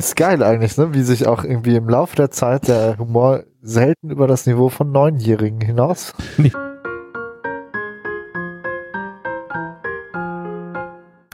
Ist 0.00 0.14
geil 0.14 0.44
eigentlich, 0.44 0.78
ne? 0.78 0.94
Wie 0.94 1.02
sich 1.02 1.26
auch 1.26 1.42
irgendwie 1.42 1.74
im 1.74 1.88
Laufe 1.88 2.14
der 2.14 2.30
Zeit 2.30 2.68
der 2.68 2.98
Humor 2.98 3.42
selten 3.62 4.10
über 4.10 4.28
das 4.28 4.46
Niveau 4.46 4.68
von 4.68 4.92
Neunjährigen 4.92 5.60
hinaus. 5.60 6.14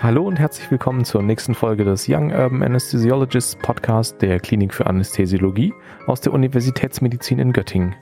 Hallo 0.00 0.26
und 0.26 0.38
herzlich 0.38 0.70
willkommen 0.70 1.04
zur 1.04 1.22
nächsten 1.22 1.54
Folge 1.54 1.84
des 1.84 2.08
Young 2.08 2.32
Urban 2.32 2.62
Anesthesiologists 2.62 3.56
Podcast 3.56 4.22
der 4.22 4.40
Klinik 4.40 4.72
für 4.72 4.86
Anästhesiologie 4.86 5.74
aus 6.06 6.22
der 6.22 6.32
Universitätsmedizin 6.32 7.38
in 7.40 7.52
Göttingen. 7.52 7.94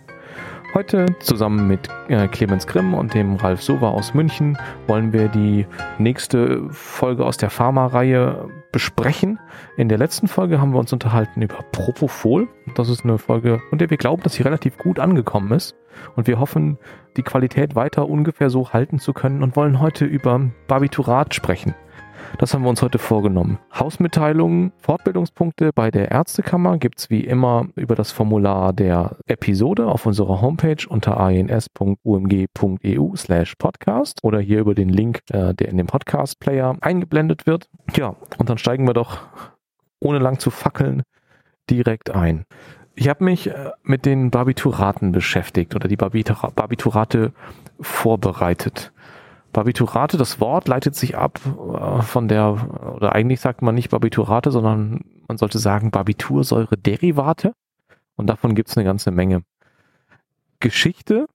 Heute 0.74 1.06
zusammen 1.18 1.66
mit 1.66 1.88
äh, 2.06 2.28
Clemens 2.28 2.68
Grimm 2.68 2.94
und 2.94 3.14
dem 3.14 3.34
Ralf 3.34 3.62
Sova 3.62 3.88
aus 3.88 4.14
München 4.14 4.56
wollen 4.86 5.12
wir 5.12 5.26
die 5.26 5.66
nächste 5.98 6.62
Folge 6.70 7.26
aus 7.26 7.36
der 7.36 7.50
Pharma-Reihe 7.50 8.48
besprechen. 8.72 9.38
In 9.76 9.88
der 9.88 9.98
letzten 9.98 10.26
Folge 10.26 10.60
haben 10.60 10.72
wir 10.72 10.80
uns 10.80 10.92
unterhalten 10.92 11.42
über 11.42 11.62
Propofol. 11.70 12.48
Das 12.74 12.88
ist 12.88 13.04
eine 13.04 13.18
Folge, 13.18 13.60
von 13.68 13.78
der 13.78 13.90
wir 13.90 13.98
glauben, 13.98 14.22
dass 14.22 14.34
sie 14.34 14.42
relativ 14.42 14.78
gut 14.78 14.98
angekommen 14.98 15.52
ist. 15.52 15.76
Und 16.16 16.26
wir 16.26 16.40
hoffen, 16.40 16.78
die 17.16 17.22
Qualität 17.22 17.74
weiter 17.74 18.08
ungefähr 18.08 18.50
so 18.50 18.72
halten 18.72 18.98
zu 18.98 19.12
können 19.12 19.42
und 19.42 19.56
wollen 19.56 19.78
heute 19.78 20.06
über 20.06 20.40
Barbiturat 20.66 21.34
sprechen. 21.34 21.74
Das 22.38 22.54
haben 22.54 22.62
wir 22.62 22.70
uns 22.70 22.82
heute 22.82 22.98
vorgenommen. 22.98 23.58
Hausmitteilungen, 23.72 24.72
Fortbildungspunkte 24.78 25.70
bei 25.74 25.90
der 25.90 26.10
Ärztekammer 26.10 26.78
gibt 26.78 26.98
es 26.98 27.10
wie 27.10 27.20
immer 27.20 27.68
über 27.76 27.94
das 27.94 28.10
Formular 28.10 28.72
der 28.72 29.16
Episode 29.26 29.86
auf 29.86 30.06
unserer 30.06 30.40
Homepage 30.40 30.84
unter 30.88 31.20
ans.umg.eu 31.20 33.16
slash 33.16 33.54
podcast 33.56 34.18
oder 34.24 34.40
hier 34.40 34.60
über 34.60 34.74
den 34.74 34.88
Link, 34.88 35.20
äh, 35.30 35.54
der 35.54 35.68
in 35.68 35.76
dem 35.76 35.86
Podcast-Player 35.86 36.76
eingeblendet 36.80 37.46
wird. 37.46 37.68
Ja, 37.96 38.16
und 38.38 38.50
dann 38.50 38.58
steigen 38.58 38.86
wir 38.86 38.94
doch 38.94 39.20
ohne 40.00 40.18
lang 40.18 40.38
zu 40.38 40.50
fackeln 40.50 41.02
direkt 41.70 42.10
ein. 42.10 42.44
Ich 42.94 43.08
habe 43.08 43.24
mich 43.24 43.48
äh, 43.48 43.70
mit 43.82 44.04
den 44.04 44.30
Barbituraten 44.30 45.12
beschäftigt 45.12 45.74
oder 45.74 45.88
die 45.88 45.96
Barbiturate 45.96 47.32
vorbereitet. 47.80 48.92
Barbiturate, 49.52 50.16
das 50.16 50.40
Wort 50.40 50.68
leitet 50.68 50.94
sich 50.94 51.16
ab 51.16 51.40
äh, 51.44 52.02
von 52.02 52.28
der, 52.28 52.94
oder 52.96 53.14
eigentlich 53.14 53.40
sagt 53.40 53.62
man 53.62 53.74
nicht 53.74 53.90
Barbiturate, 53.90 54.50
sondern 54.50 55.00
man 55.28 55.38
sollte 55.38 55.58
sagen 55.58 55.90
Barbitursäure-Derivate. 55.90 57.52
Und 58.16 58.26
davon 58.28 58.54
gibt 58.54 58.68
es 58.68 58.76
eine 58.76 58.84
ganze 58.84 59.10
Menge. 59.10 59.42
Geschichte 60.60 61.26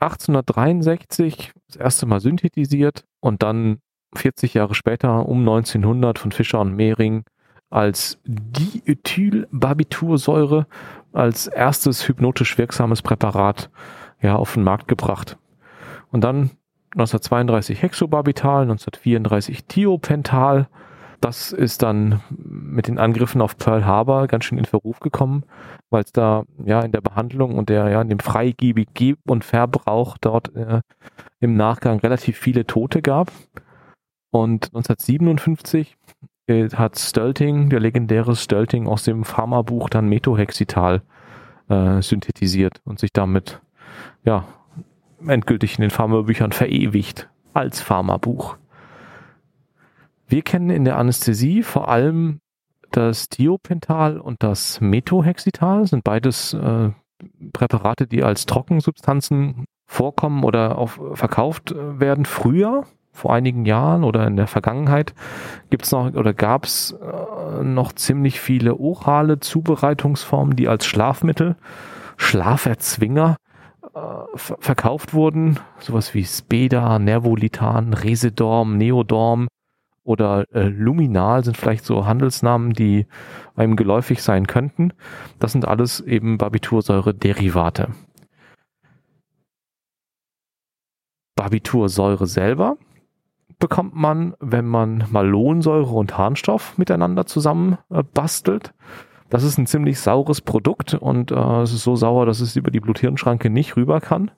1863 0.00 1.52
das 1.68 1.76
erste 1.76 2.06
Mal 2.06 2.20
synthetisiert 2.20 3.04
und 3.20 3.42
dann 3.42 3.80
40 4.14 4.54
Jahre 4.54 4.74
später 4.74 5.28
um 5.28 5.40
1900 5.40 6.18
von 6.18 6.32
Fischer 6.32 6.60
und 6.60 6.74
Mehring 6.74 7.24
als 7.68 8.18
Diethylbarbitursäure 8.24 10.66
als 11.12 11.48
erstes 11.48 12.08
hypnotisch 12.08 12.56
wirksames 12.58 13.02
Präparat 13.02 13.70
ja, 14.20 14.34
auf 14.36 14.54
den 14.54 14.64
Markt 14.64 14.88
gebracht. 14.88 15.38
Und 16.10 16.24
dann 16.24 16.50
1932 16.92 17.82
Hexobarbital, 17.82 18.62
1934 18.62 19.64
Thiopental. 19.66 20.68
Das 21.20 21.52
ist 21.52 21.82
dann 21.82 22.20
mit 22.30 22.88
den 22.88 22.98
Angriffen 22.98 23.42
auf 23.42 23.58
Pearl 23.58 23.84
Harbor 23.84 24.26
ganz 24.26 24.44
schön 24.44 24.58
in 24.58 24.64
Verruf 24.64 25.00
gekommen, 25.00 25.44
weil 25.90 26.02
es 26.02 26.12
da 26.12 26.44
ja 26.64 26.80
in 26.80 26.92
der 26.92 27.02
Behandlung 27.02 27.58
und 27.58 27.68
der 27.68 27.90
ja 27.90 28.00
in 28.00 28.08
dem 28.08 28.20
freigebig 28.20 28.88
Geb- 28.94 29.30
und 29.30 29.44
Verbrauch 29.44 30.16
dort 30.18 30.54
äh, 30.56 30.80
im 31.40 31.56
Nachgang 31.56 32.00
relativ 32.00 32.38
viele 32.38 32.66
Tote 32.66 33.02
gab. 33.02 33.30
Und 34.30 34.66
1957 34.74 35.96
äh, 36.46 36.68
hat 36.70 36.98
Stölting, 36.98 37.68
der 37.68 37.80
legendäre 37.80 38.34
Stölting 38.34 38.86
aus 38.86 39.04
dem 39.04 39.24
Pharmabuch, 39.24 39.90
dann 39.90 40.08
Methohexital 40.08 41.02
äh, 41.68 42.00
synthetisiert 42.00 42.80
und 42.84 42.98
sich 42.98 43.12
damit 43.12 43.60
ja 44.24 44.44
endgültig 45.26 45.78
in 45.78 45.82
den 45.82 45.90
Pharmabüchern 45.90 46.52
verewigt 46.52 47.28
als 47.52 47.80
Pharmabuch. 47.80 48.56
Wir 50.28 50.42
kennen 50.42 50.70
in 50.70 50.84
der 50.84 50.96
Anästhesie 50.96 51.62
vor 51.62 51.88
allem 51.88 52.40
das 52.92 53.28
Thiopental 53.28 54.18
und 54.18 54.42
das 54.42 54.80
Methohexital, 54.80 55.86
sind 55.86 56.04
beides 56.04 56.54
äh, 56.54 56.90
Präparate, 57.52 58.06
die 58.06 58.22
als 58.22 58.46
Trockensubstanzen 58.46 59.64
vorkommen 59.86 60.44
oder 60.44 60.78
auch 60.78 60.90
verkauft 61.14 61.72
äh, 61.72 62.00
werden. 62.00 62.24
Früher, 62.24 62.84
vor 63.12 63.34
einigen 63.34 63.64
Jahren 63.64 64.04
oder 64.04 64.26
in 64.26 64.36
der 64.36 64.46
Vergangenheit, 64.46 65.14
gibt 65.68 65.84
es 65.84 65.92
noch 65.92 66.12
oder 66.14 66.32
gab 66.32 66.64
es 66.64 66.92
äh, 66.92 67.64
noch 67.64 67.92
ziemlich 67.92 68.40
viele 68.40 68.78
orale 68.78 69.40
Zubereitungsformen, 69.40 70.56
die 70.56 70.68
als 70.68 70.86
Schlafmittel, 70.86 71.56
Schlaferzwinger 72.16 73.36
äh, 73.94 74.36
verkauft 74.36 75.14
wurden, 75.14 75.58
sowas 75.78 76.14
wie 76.14 76.24
Speda, 76.24 76.98
Nervolitan, 76.98 77.94
Resedorm, 77.94 78.76
Neodorm 78.76 79.48
oder 80.02 80.44
äh, 80.54 80.68
Luminal 80.68 81.44
sind 81.44 81.56
vielleicht 81.56 81.84
so 81.84 82.06
Handelsnamen, 82.06 82.72
die 82.72 83.06
einem 83.54 83.76
geläufig 83.76 84.22
sein 84.22 84.46
könnten. 84.46 84.92
Das 85.38 85.52
sind 85.52 85.66
alles 85.66 86.00
eben 86.00 86.38
Barbitursäure-Derivate. 86.38 87.88
Barbitursäure 91.36 92.26
selber 92.26 92.76
bekommt 93.58 93.94
man, 93.94 94.34
wenn 94.40 94.66
man 94.66 95.04
Malonsäure 95.10 95.92
und 95.92 96.18
Harnstoff 96.18 96.76
miteinander 96.78 97.26
zusammen 97.26 97.78
äh, 97.90 98.02
bastelt. 98.02 98.74
Das 99.30 99.44
ist 99.44 99.58
ein 99.58 99.66
ziemlich 99.66 100.00
saures 100.00 100.40
Produkt 100.40 100.94
und 100.94 101.30
äh, 101.30 101.62
es 101.62 101.72
ist 101.72 101.84
so 101.84 101.96
sauer, 101.96 102.26
dass 102.26 102.40
es 102.40 102.56
über 102.56 102.70
die 102.70 102.80
Blut-Hirn-Schranke 102.80 103.48
nicht 103.48 103.76
rüber 103.76 104.00
kann. 104.00 104.30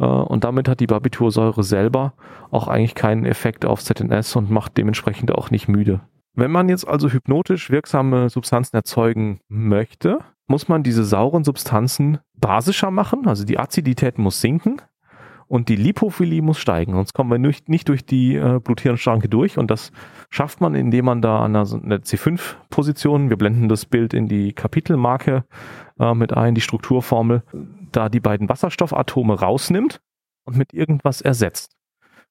Äh, 0.00 0.04
und 0.04 0.44
damit 0.44 0.68
hat 0.68 0.80
die 0.80 0.86
Barbitursäure 0.86 1.62
selber 1.62 2.14
auch 2.50 2.66
eigentlich 2.66 2.94
keinen 2.94 3.26
Effekt 3.26 3.64
auf 3.64 3.84
ZNS 3.84 4.34
und 4.36 4.50
macht 4.50 4.76
dementsprechend 4.78 5.32
auch 5.32 5.50
nicht 5.50 5.68
müde. 5.68 6.00
Wenn 6.34 6.50
man 6.50 6.70
jetzt 6.70 6.88
also 6.88 7.10
hypnotisch 7.10 7.70
wirksame 7.70 8.30
Substanzen 8.30 8.74
erzeugen 8.74 9.40
möchte, 9.48 10.20
muss 10.46 10.66
man 10.66 10.82
diese 10.82 11.04
sauren 11.04 11.44
Substanzen 11.44 12.18
basischer 12.34 12.90
machen, 12.90 13.28
also 13.28 13.44
die 13.44 13.58
Azidität 13.58 14.18
muss 14.18 14.40
sinken 14.40 14.80
und 15.52 15.68
die 15.68 15.76
Lipophilie 15.76 16.40
muss 16.40 16.58
steigen, 16.58 16.94
sonst 16.94 17.12
kommen 17.12 17.30
wir 17.30 17.36
nicht, 17.36 17.68
nicht 17.68 17.86
durch 17.90 18.06
die 18.06 18.36
äh, 18.36 18.58
Blut-Hirn-Schranke 18.58 19.28
durch 19.28 19.58
und 19.58 19.70
das 19.70 19.92
schafft 20.30 20.62
man, 20.62 20.74
indem 20.74 21.04
man 21.04 21.20
da 21.20 21.40
an 21.40 21.54
einer, 21.54 21.66
C5-Position, 21.66 23.28
wir 23.28 23.36
blenden 23.36 23.68
das 23.68 23.84
Bild 23.84 24.14
in 24.14 24.28
die 24.28 24.54
Kapitelmarke 24.54 25.44
äh, 26.00 26.14
mit 26.14 26.32
ein, 26.32 26.54
die 26.54 26.62
Strukturformel, 26.62 27.42
da 27.92 28.08
die 28.08 28.20
beiden 28.20 28.48
Wasserstoffatome 28.48 29.38
rausnimmt 29.38 30.00
und 30.44 30.56
mit 30.56 30.72
irgendwas 30.72 31.20
ersetzt. 31.20 31.76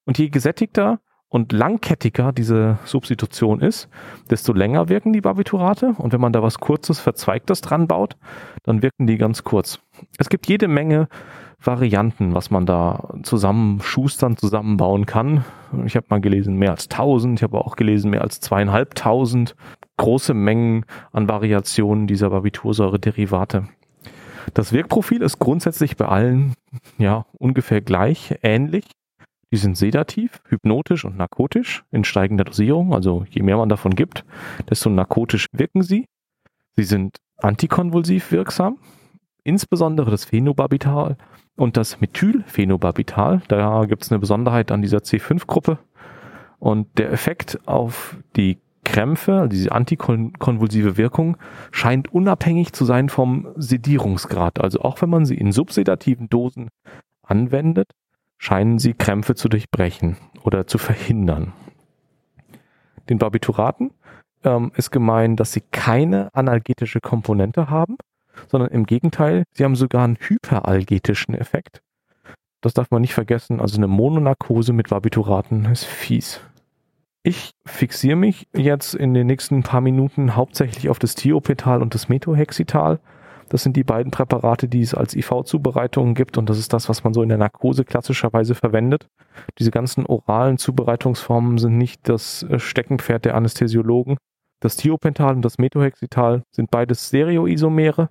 Und 0.05 0.17
je 0.17 0.29
gesättigter 0.29 0.99
und 1.29 1.51
langkettiger 1.51 2.31
diese 2.31 2.79
Substitution 2.85 3.61
ist, 3.61 3.87
desto 4.31 4.51
länger 4.51 4.89
wirken 4.89 5.13
die 5.13 5.21
Barbiturate. 5.21 5.93
Und 5.99 6.11
wenn 6.11 6.21
man 6.21 6.33
da 6.33 6.41
was 6.41 6.59
Kurzes, 6.59 6.99
Verzweigtes 6.99 7.61
dran 7.61 7.87
baut, 7.87 8.17
dann 8.63 8.81
wirken 8.81 9.05
die 9.05 9.17
ganz 9.17 9.43
kurz. 9.43 9.79
Es 10.17 10.27
gibt 10.29 10.47
jede 10.47 10.67
Menge 10.67 11.07
Varianten, 11.63 12.33
was 12.33 12.49
man 12.49 12.65
da 12.65 13.13
zusammenschustern, 13.23 14.35
zusammenbauen 14.37 15.05
kann. 15.05 15.45
Ich 15.85 15.95
habe 15.95 16.07
mal 16.09 16.19
gelesen 16.19 16.55
mehr 16.55 16.71
als 16.71 16.89
1000, 16.89 17.39
ich 17.39 17.43
habe 17.43 17.59
auch 17.59 17.75
gelesen 17.75 18.09
mehr 18.11 18.21
als 18.21 18.39
zweieinhalbtausend 18.39 19.55
große 19.97 20.33
Mengen 20.33 20.85
an 21.11 21.29
Variationen 21.29 22.07
dieser 22.07 22.31
Barbitursäure-Derivate. 22.31 23.67
Das 24.55 24.73
Wirkprofil 24.73 25.21
ist 25.21 25.37
grundsätzlich 25.37 25.95
bei 25.97 26.07
allen 26.07 26.53
ja 26.97 27.25
ungefähr 27.37 27.81
gleich, 27.81 28.35
ähnlich. 28.41 28.85
Die 29.51 29.57
sind 29.57 29.77
sedativ, 29.77 30.41
hypnotisch 30.47 31.05
und 31.05 31.17
narkotisch 31.17 31.83
in 31.91 32.03
steigender 32.03 32.45
Dosierung. 32.45 32.93
Also 32.93 33.25
je 33.29 33.43
mehr 33.43 33.57
man 33.57 33.69
davon 33.69 33.93
gibt, 33.93 34.25
desto 34.69 34.89
narkotisch 34.89 35.45
wirken 35.51 35.83
sie. 35.83 36.05
Sie 36.75 36.83
sind 36.83 37.17
antikonvulsiv 37.37 38.31
wirksam, 38.31 38.77
insbesondere 39.43 40.09
das 40.09 40.25
Phenobarbital 40.25 41.17
und 41.55 41.77
das 41.77 42.01
Methylphenobarbital. 42.01 43.41
Da 43.47 43.85
gibt 43.85 44.03
es 44.03 44.11
eine 44.11 44.19
Besonderheit 44.19 44.71
an 44.71 44.81
dieser 44.81 44.99
C5-Gruppe. 44.99 45.79
Und 46.59 46.97
der 46.97 47.11
Effekt 47.11 47.59
auf 47.65 48.17
die 48.35 48.59
Krämpfe, 48.83 49.33
also 49.33 49.47
diese 49.47 49.71
antikonvulsive 49.71 50.97
Wirkung, 50.97 51.37
scheint 51.71 52.13
unabhängig 52.13 52.73
zu 52.73 52.85
sein 52.85 53.09
vom 53.09 53.47
Sedierungsgrad. 53.55 54.59
Also 54.59 54.81
auch 54.81 55.01
wenn 55.01 55.09
man 55.09 55.25
sie 55.25 55.35
in 55.35 55.51
subsedativen 55.51 56.29
Dosen 56.29 56.69
anwendet, 57.23 57.91
scheinen 58.37 58.79
sie 58.79 58.93
Krämpfe 58.93 59.35
zu 59.35 59.49
durchbrechen 59.49 60.17
oder 60.43 60.65
zu 60.65 60.77
verhindern. 60.77 61.53
Den 63.09 63.19
Barbituraten 63.19 63.91
ähm, 64.43 64.71
ist 64.75 64.91
gemein, 64.91 65.35
dass 65.35 65.51
sie 65.51 65.61
keine 65.71 66.33
analgetische 66.33 67.01
Komponente 67.01 67.69
haben 67.69 67.97
sondern 68.47 68.71
im 68.71 68.85
Gegenteil, 68.85 69.43
sie 69.51 69.63
haben 69.63 69.75
sogar 69.75 70.03
einen 70.03 70.17
hyperalgetischen 70.19 71.33
Effekt. 71.33 71.81
Das 72.61 72.73
darf 72.73 72.91
man 72.91 73.01
nicht 73.01 73.13
vergessen. 73.13 73.59
Also 73.59 73.77
eine 73.77 73.87
Mononarkose 73.87 74.71
mit 74.73 74.89
Barbituraten 74.89 75.65
ist 75.65 75.85
fies. 75.85 76.41
Ich 77.23 77.51
fixiere 77.65 78.15
mich 78.15 78.47
jetzt 78.53 78.95
in 78.95 79.13
den 79.13 79.27
nächsten 79.27 79.63
paar 79.63 79.81
Minuten 79.81 80.35
hauptsächlich 80.35 80.89
auf 80.89 80.97
das 80.97 81.15
Thiopetal 81.15 81.81
und 81.81 81.93
das 81.93 82.09
Methohexital. 82.09 82.99
Das 83.49 83.63
sind 83.63 83.75
die 83.75 83.83
beiden 83.83 84.11
Präparate, 84.11 84.67
die 84.67 84.81
es 84.81 84.93
als 84.93 85.15
IV-Zubereitungen 85.15 86.15
gibt 86.15 86.37
und 86.37 86.49
das 86.49 86.57
ist 86.57 86.71
das, 86.73 86.87
was 86.87 87.03
man 87.03 87.13
so 87.13 87.21
in 87.21 87.29
der 87.29 87.37
Narkose 87.37 87.83
klassischerweise 87.83 88.55
verwendet. 88.55 89.07
Diese 89.59 89.71
ganzen 89.71 90.05
oralen 90.05 90.57
Zubereitungsformen 90.57 91.57
sind 91.57 91.77
nicht 91.77 92.07
das 92.07 92.45
Steckenpferd 92.55 93.25
der 93.25 93.35
Anästhesiologen. 93.35 94.17
Das 94.61 94.77
Thiopental 94.77 95.35
und 95.35 95.41
das 95.41 95.57
Methohexital 95.57 96.43
sind 96.51 96.71
beides 96.71 97.07
Stereoisomere. 97.07 98.09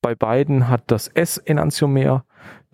Bei 0.00 0.14
beiden 0.14 0.68
hat 0.68 0.84
das 0.86 1.08
S-Enantiomer 1.08 2.24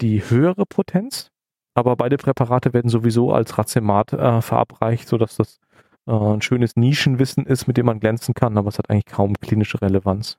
die 0.01 0.21
höhere 0.21 0.65
Potenz, 0.65 1.31
aber 1.75 1.97
beide 1.97 2.17
Präparate 2.17 2.73
werden 2.73 2.89
sowieso 2.89 3.33
als 3.33 3.59
Racemat 3.59 4.13
äh, 4.13 4.41
verabreicht, 4.41 5.09
sodass 5.09 5.37
das 5.37 5.59
äh, 6.07 6.13
ein 6.13 6.41
schönes 6.41 6.77
Nischenwissen 6.77 7.47
ist, 7.47 7.67
mit 7.67 7.77
dem 7.77 7.87
man 7.87 7.99
glänzen 7.99 8.33
kann, 8.33 8.57
aber 8.57 8.69
es 8.69 8.79
hat 8.79 8.89
eigentlich 8.89 9.07
kaum 9.07 9.35
klinische 9.35 9.83
Relevanz. 9.83 10.39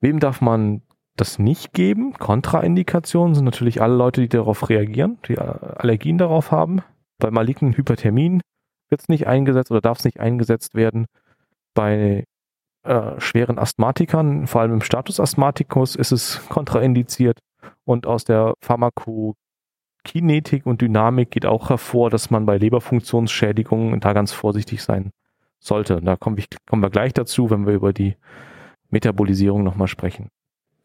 Wem 0.00 0.18
darf 0.18 0.40
man 0.40 0.82
das 1.16 1.38
nicht 1.38 1.72
geben? 1.72 2.14
Kontraindikationen 2.14 3.36
sind 3.36 3.44
natürlich 3.44 3.80
alle 3.80 3.94
Leute, 3.94 4.20
die 4.20 4.28
darauf 4.28 4.68
reagieren, 4.68 5.18
die 5.28 5.38
Allergien 5.38 6.18
darauf 6.18 6.50
haben. 6.50 6.82
Bei 7.18 7.30
malignen 7.30 7.76
Hyperthermien 7.76 8.40
wird 8.88 9.02
es 9.02 9.08
nicht 9.08 9.28
eingesetzt 9.28 9.70
oder 9.70 9.80
darf 9.80 9.98
es 9.98 10.04
nicht 10.04 10.18
eingesetzt 10.18 10.74
werden. 10.74 11.06
Bei 11.74 12.24
äh, 12.84 13.20
schweren 13.20 13.58
Asthmatikern, 13.58 14.46
vor 14.46 14.60
allem 14.60 14.74
im 14.74 14.80
Status 14.80 15.20
Asthmaticus, 15.20 15.96
ist 15.96 16.12
es 16.12 16.46
kontraindiziert. 16.48 17.38
Und 17.84 18.06
aus 18.06 18.24
der 18.24 18.54
Pharmakokinetik 18.60 20.66
und 20.66 20.80
Dynamik 20.80 21.30
geht 21.30 21.46
auch 21.46 21.70
hervor, 21.70 22.10
dass 22.10 22.30
man 22.30 22.46
bei 22.46 22.58
Leberfunktionsschädigungen 22.58 24.00
da 24.00 24.12
ganz 24.12 24.32
vorsichtig 24.32 24.82
sein 24.82 25.10
sollte. 25.58 26.00
Da 26.02 26.16
kommen 26.16 26.36
wir, 26.36 26.44
kommen 26.68 26.82
wir 26.82 26.90
gleich 26.90 27.12
dazu, 27.12 27.50
wenn 27.50 27.66
wir 27.66 27.74
über 27.74 27.92
die 27.92 28.16
Metabolisierung 28.90 29.64
nochmal 29.64 29.88
sprechen. 29.88 30.28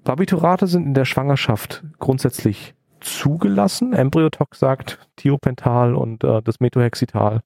Barbiturate 0.03 0.67
sind 0.67 0.85
in 0.85 0.93
der 0.93 1.05
Schwangerschaft 1.05 1.83
grundsätzlich 1.99 2.73
zugelassen. 3.01 3.93
Embryotox 3.93 4.59
sagt, 4.59 4.99
Thiopental 5.17 5.95
und 5.95 6.23
äh, 6.23 6.41
das 6.41 6.59
Methohexital 6.59 7.41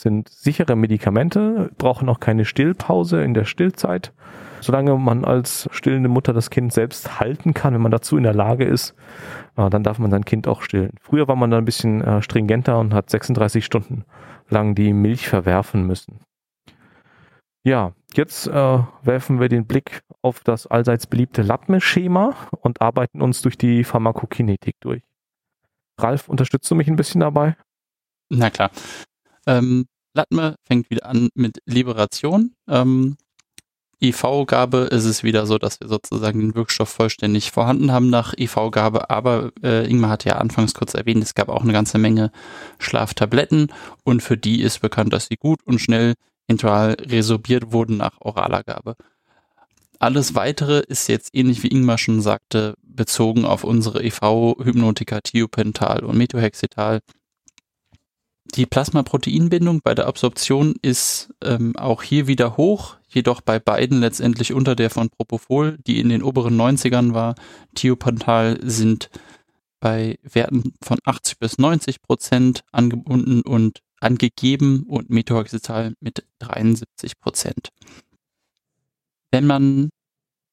sind 0.00 0.28
sichere 0.28 0.76
Medikamente, 0.76 1.70
brauchen 1.78 2.08
auch 2.08 2.20
keine 2.20 2.44
Stillpause 2.44 3.22
in 3.22 3.34
der 3.34 3.44
Stillzeit. 3.44 4.12
Solange 4.60 4.96
man 4.96 5.24
als 5.24 5.68
stillende 5.72 6.08
Mutter 6.08 6.32
das 6.32 6.50
Kind 6.50 6.72
selbst 6.72 7.20
halten 7.20 7.54
kann, 7.54 7.74
wenn 7.74 7.82
man 7.82 7.92
dazu 7.92 8.16
in 8.16 8.22
der 8.22 8.34
Lage 8.34 8.64
ist, 8.64 8.94
äh, 9.56 9.70
dann 9.70 9.82
darf 9.82 9.98
man 9.98 10.10
sein 10.10 10.24
Kind 10.24 10.48
auch 10.48 10.62
stillen. 10.62 10.92
Früher 11.00 11.28
war 11.28 11.36
man 11.36 11.50
da 11.50 11.58
ein 11.58 11.64
bisschen 11.64 12.02
äh, 12.02 12.22
stringenter 12.22 12.78
und 12.78 12.94
hat 12.94 13.10
36 13.10 13.64
Stunden 13.64 14.04
lang 14.48 14.74
die 14.74 14.92
Milch 14.92 15.28
verwerfen 15.28 15.86
müssen. 15.86 16.20
Ja, 17.64 17.92
jetzt 18.14 18.46
äh, 18.46 18.78
werfen 19.02 19.40
wir 19.40 19.48
den 19.48 19.66
Blick 19.66 20.02
auf 20.22 20.40
das 20.40 20.66
allseits 20.66 21.06
beliebte 21.06 21.42
Latme-Schema 21.42 22.34
und 22.60 22.80
arbeiten 22.80 23.20
uns 23.22 23.42
durch 23.42 23.58
die 23.58 23.82
Pharmakokinetik 23.82 24.76
durch. 24.80 25.02
Ralf, 25.98 26.28
unterstützt 26.28 26.70
du 26.70 26.74
mich 26.74 26.88
ein 26.88 26.96
bisschen 26.96 27.22
dabei? 27.22 27.56
Na 28.28 28.50
klar. 28.50 28.70
Ähm, 29.46 29.86
Latme 30.14 30.56
fängt 30.64 30.90
wieder 30.90 31.06
an 31.06 31.28
mit 31.34 31.58
Liberation. 31.66 32.54
Ähm, 32.68 33.16
IV-Gabe 34.02 34.88
ist 34.90 35.04
es 35.04 35.22
wieder 35.22 35.46
so, 35.46 35.56
dass 35.56 35.80
wir 35.80 35.88
sozusagen 35.88 36.40
den 36.40 36.54
Wirkstoff 36.54 36.88
vollständig 36.88 37.50
vorhanden 37.50 37.92
haben 37.92 38.10
nach 38.10 38.34
IV-Gabe. 38.36 39.08
Aber 39.08 39.52
äh, 39.62 39.88
Ingmar 39.88 40.10
hatte 40.10 40.28
ja 40.28 40.36
anfangs 40.36 40.74
kurz 40.74 40.94
erwähnt, 40.94 41.22
es 41.22 41.34
gab 41.34 41.48
auch 41.48 41.62
eine 41.62 41.72
ganze 41.72 41.98
Menge 41.98 42.30
Schlaftabletten 42.78 43.72
und 44.04 44.22
für 44.22 44.36
die 44.36 44.60
ist 44.60 44.80
bekannt, 44.80 45.12
dass 45.12 45.28
sie 45.28 45.36
gut 45.36 45.60
und 45.64 45.78
schnell 45.78 46.14
intral 46.46 46.96
resorbiert 47.00 47.72
wurden 47.72 47.96
nach 47.96 48.20
oraler 48.20 48.62
Gabe. 48.62 48.96
Alles 49.98 50.34
weitere 50.34 50.80
ist 50.80 51.08
jetzt 51.08 51.34
ähnlich 51.34 51.62
wie 51.62 51.68
Ingmar 51.68 51.96
schon 51.96 52.20
sagte, 52.20 52.74
bezogen 52.82 53.46
auf 53.46 53.64
unsere 53.64 54.02
EV-Hypnotika 54.02 55.20
Thiopental 55.22 56.04
und 56.04 56.18
Methohexital. 56.18 57.00
Die 58.54 58.66
Plasmaproteinbindung 58.66 59.80
bei 59.82 59.94
der 59.94 60.06
Absorption 60.06 60.76
ist 60.80 61.34
ähm, 61.42 61.76
auch 61.76 62.02
hier 62.02 62.26
wieder 62.26 62.56
hoch, 62.56 62.96
jedoch 63.08 63.40
bei 63.40 63.58
beiden 63.58 64.00
letztendlich 64.00 64.52
unter 64.52 64.74
der 64.74 64.90
von 64.90 65.10
Propofol, 65.10 65.78
die 65.86 66.00
in 66.00 66.08
den 66.08 66.22
oberen 66.22 66.56
90ern 66.56 67.12
war. 67.12 67.34
Thiopental 67.74 68.58
sind 68.62 69.10
bei 69.80 70.18
Werten 70.22 70.74
von 70.82 70.98
80 71.04 71.38
bis 71.38 71.58
90 71.58 72.00
Prozent 72.02 72.64
angebunden 72.72 73.42
und 73.42 73.80
angegeben 74.00 74.84
und 74.88 75.10
Methohexital 75.10 75.94
mit 76.00 76.24
73 76.38 77.18
Prozent. 77.18 77.70
Wenn 79.30 79.46
man 79.46 79.90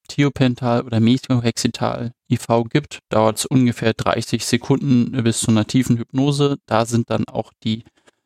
Thiopental 0.08 0.84
oder 0.84 1.00
Methohexital 1.00 2.14
IV 2.30 2.66
gibt, 2.70 3.00
dauert 3.10 3.40
es 3.40 3.46
ungefähr 3.46 3.94
30 3.94 4.46
Sekunden 4.46 5.12
bis 5.24 5.40
zu 5.40 5.50
einer 5.52 5.66
tiefen 5.66 5.98
Hypnose. 5.98 6.58
Da 6.66 6.86
sind 6.86 7.10
dann 7.10 7.28
auch 7.28 7.52
die 7.64 7.84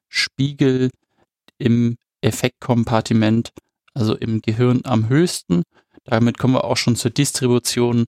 Spiegel 0.09 0.91
im 1.57 1.97
Effektkompartiment, 2.21 3.51
also 3.93 4.15
im 4.15 4.41
Gehirn 4.41 4.81
am 4.83 5.09
höchsten. 5.09 5.63
Damit 6.03 6.37
kommen 6.37 6.53
wir 6.55 6.63
auch 6.63 6.77
schon 6.77 6.95
zur 6.95 7.11
Distribution. 7.11 8.05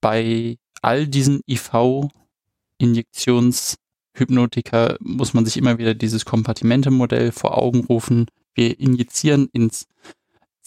Bei 0.00 0.56
all 0.82 1.06
diesen 1.06 1.40
IV-Injektions- 1.48 3.76
Hypnotiker 4.18 4.96
muss 5.00 5.34
man 5.34 5.44
sich 5.44 5.56
immer 5.56 5.78
wieder 5.78 5.94
dieses 5.94 6.24
Kompartimente-Modell 6.24 7.32
vor 7.32 7.56
Augen 7.56 7.84
rufen. 7.84 8.26
Wir 8.54 8.78
injizieren 8.78 9.48
ins 9.52 9.86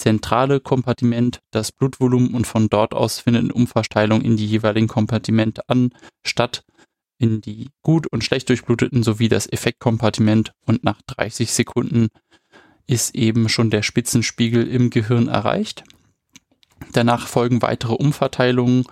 zentrale 0.02 0.60
Kompartiment 0.60 1.42
das 1.52 1.72
Blutvolumen 1.72 2.34
und 2.34 2.48
von 2.48 2.70
dort 2.70 2.94
aus 2.94 3.20
findet 3.20 3.44
eine 3.44 3.54
Umverteilung 3.54 4.22
in 4.22 4.36
die 4.36 4.48
jeweiligen 4.48 4.88
Kompartimente 4.88 5.62
an, 5.70 5.92
statt 6.26 6.64
in 7.20 7.40
die 7.40 7.70
gut 7.84 8.08
und 8.12 8.24
schlecht 8.24 8.50
durchbluteten 8.50 9.04
sowie 9.04 9.30
das 9.30 9.48
Effektkompartiment 9.48 10.54
und 10.66 10.84
nach 10.84 11.02
30 11.04 11.54
Sekunden 11.54 12.08
ist 12.88 13.14
eben 13.14 13.48
schon 13.48 13.70
der 13.70 13.84
Spitzenspiegel 13.84 14.68
im 14.68 14.90
Gehirn 14.90 15.28
erreicht. 15.28 15.84
Danach 16.94 17.28
folgen 17.28 17.62
weitere 17.62 17.94
Umverteilungen. 17.94 18.86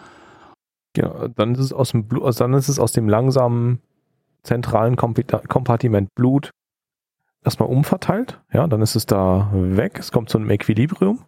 Ja, 0.95 1.27
dann 1.29 1.55
ist 1.55 1.59
es 1.59 1.73
aus 1.73 1.89
dem 1.89 2.07
Blut, 2.07 2.23
also 2.23 2.43
dann 2.43 2.53
ist 2.53 2.69
es 2.69 2.77
aus 2.77 2.91
dem 2.91 3.09
langsamen 3.09 3.79
zentralen 4.43 4.95
Kompartiment 4.95 6.13
Blut 6.13 6.51
erstmal 7.43 7.69
umverteilt. 7.69 8.41
Ja, 8.51 8.67
dann 8.67 8.81
ist 8.81 8.95
es 8.95 9.05
da 9.05 9.49
weg. 9.53 9.97
Es 9.99 10.11
kommt 10.11 10.29
zu 10.29 10.37
einem 10.37 10.49
Equilibrium. 10.49 11.25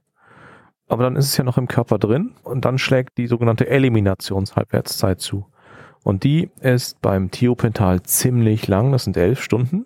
Aber 0.87 1.03
dann 1.03 1.15
ist 1.15 1.25
es 1.25 1.37
ja 1.37 1.45
noch 1.45 1.57
im 1.57 1.69
Körper 1.69 1.97
drin 1.97 2.33
und 2.43 2.65
dann 2.65 2.77
schlägt 2.77 3.17
die 3.17 3.27
sogenannte 3.27 3.69
Eliminationshalbwertszeit 3.69 5.21
zu. 5.21 5.45
Und 6.03 6.23
die 6.23 6.49
ist 6.59 7.01
beim 7.01 7.31
Thiopental 7.31 8.03
ziemlich 8.03 8.67
lang, 8.67 8.91
das 8.91 9.05
sind 9.05 9.15
elf 9.15 9.41
Stunden. 9.41 9.85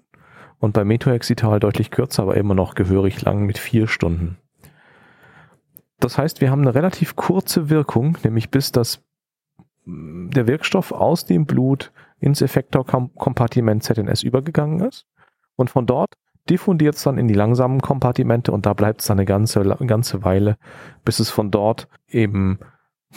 Und 0.57 0.73
beim 0.73 0.87
Methohexital 0.87 1.59
deutlich 1.59 1.91
kürzer, 1.91 2.23
aber 2.23 2.37
immer 2.37 2.55
noch 2.55 2.73
gehörig 2.73 3.21
lang 3.21 3.45
mit 3.45 3.59
vier 3.59 3.87
Stunden. 3.87 4.37
Das 5.99 6.17
heißt, 6.17 6.41
wir 6.41 6.49
haben 6.49 6.61
eine 6.61 6.73
relativ 6.73 7.15
kurze 7.15 7.69
Wirkung, 7.69 8.17
nämlich 8.23 8.49
bis 8.49 8.71
das, 8.71 9.03
der 9.85 10.47
Wirkstoff 10.47 10.91
aus 10.91 11.25
dem 11.25 11.45
Blut 11.45 11.91
ins 12.19 12.41
Effektorkompartiment 12.41 13.83
ZNS 13.83 14.23
übergegangen 14.23 14.79
ist. 14.79 15.05
Und 15.55 15.69
von 15.69 15.85
dort 15.85 16.15
diffundiert 16.49 16.95
es 16.95 17.03
dann 17.03 17.17
in 17.17 17.27
die 17.27 17.33
langsamen 17.33 17.81
Kompartimente 17.81 18.51
und 18.51 18.65
da 18.65 18.73
bleibt 18.73 19.01
es 19.01 19.07
dann 19.07 19.17
eine 19.17 19.25
ganze, 19.25 19.63
ganze 19.63 20.23
Weile, 20.23 20.57
bis 21.03 21.19
es 21.19 21.29
von 21.29 21.51
dort 21.51 21.87
eben 22.07 22.59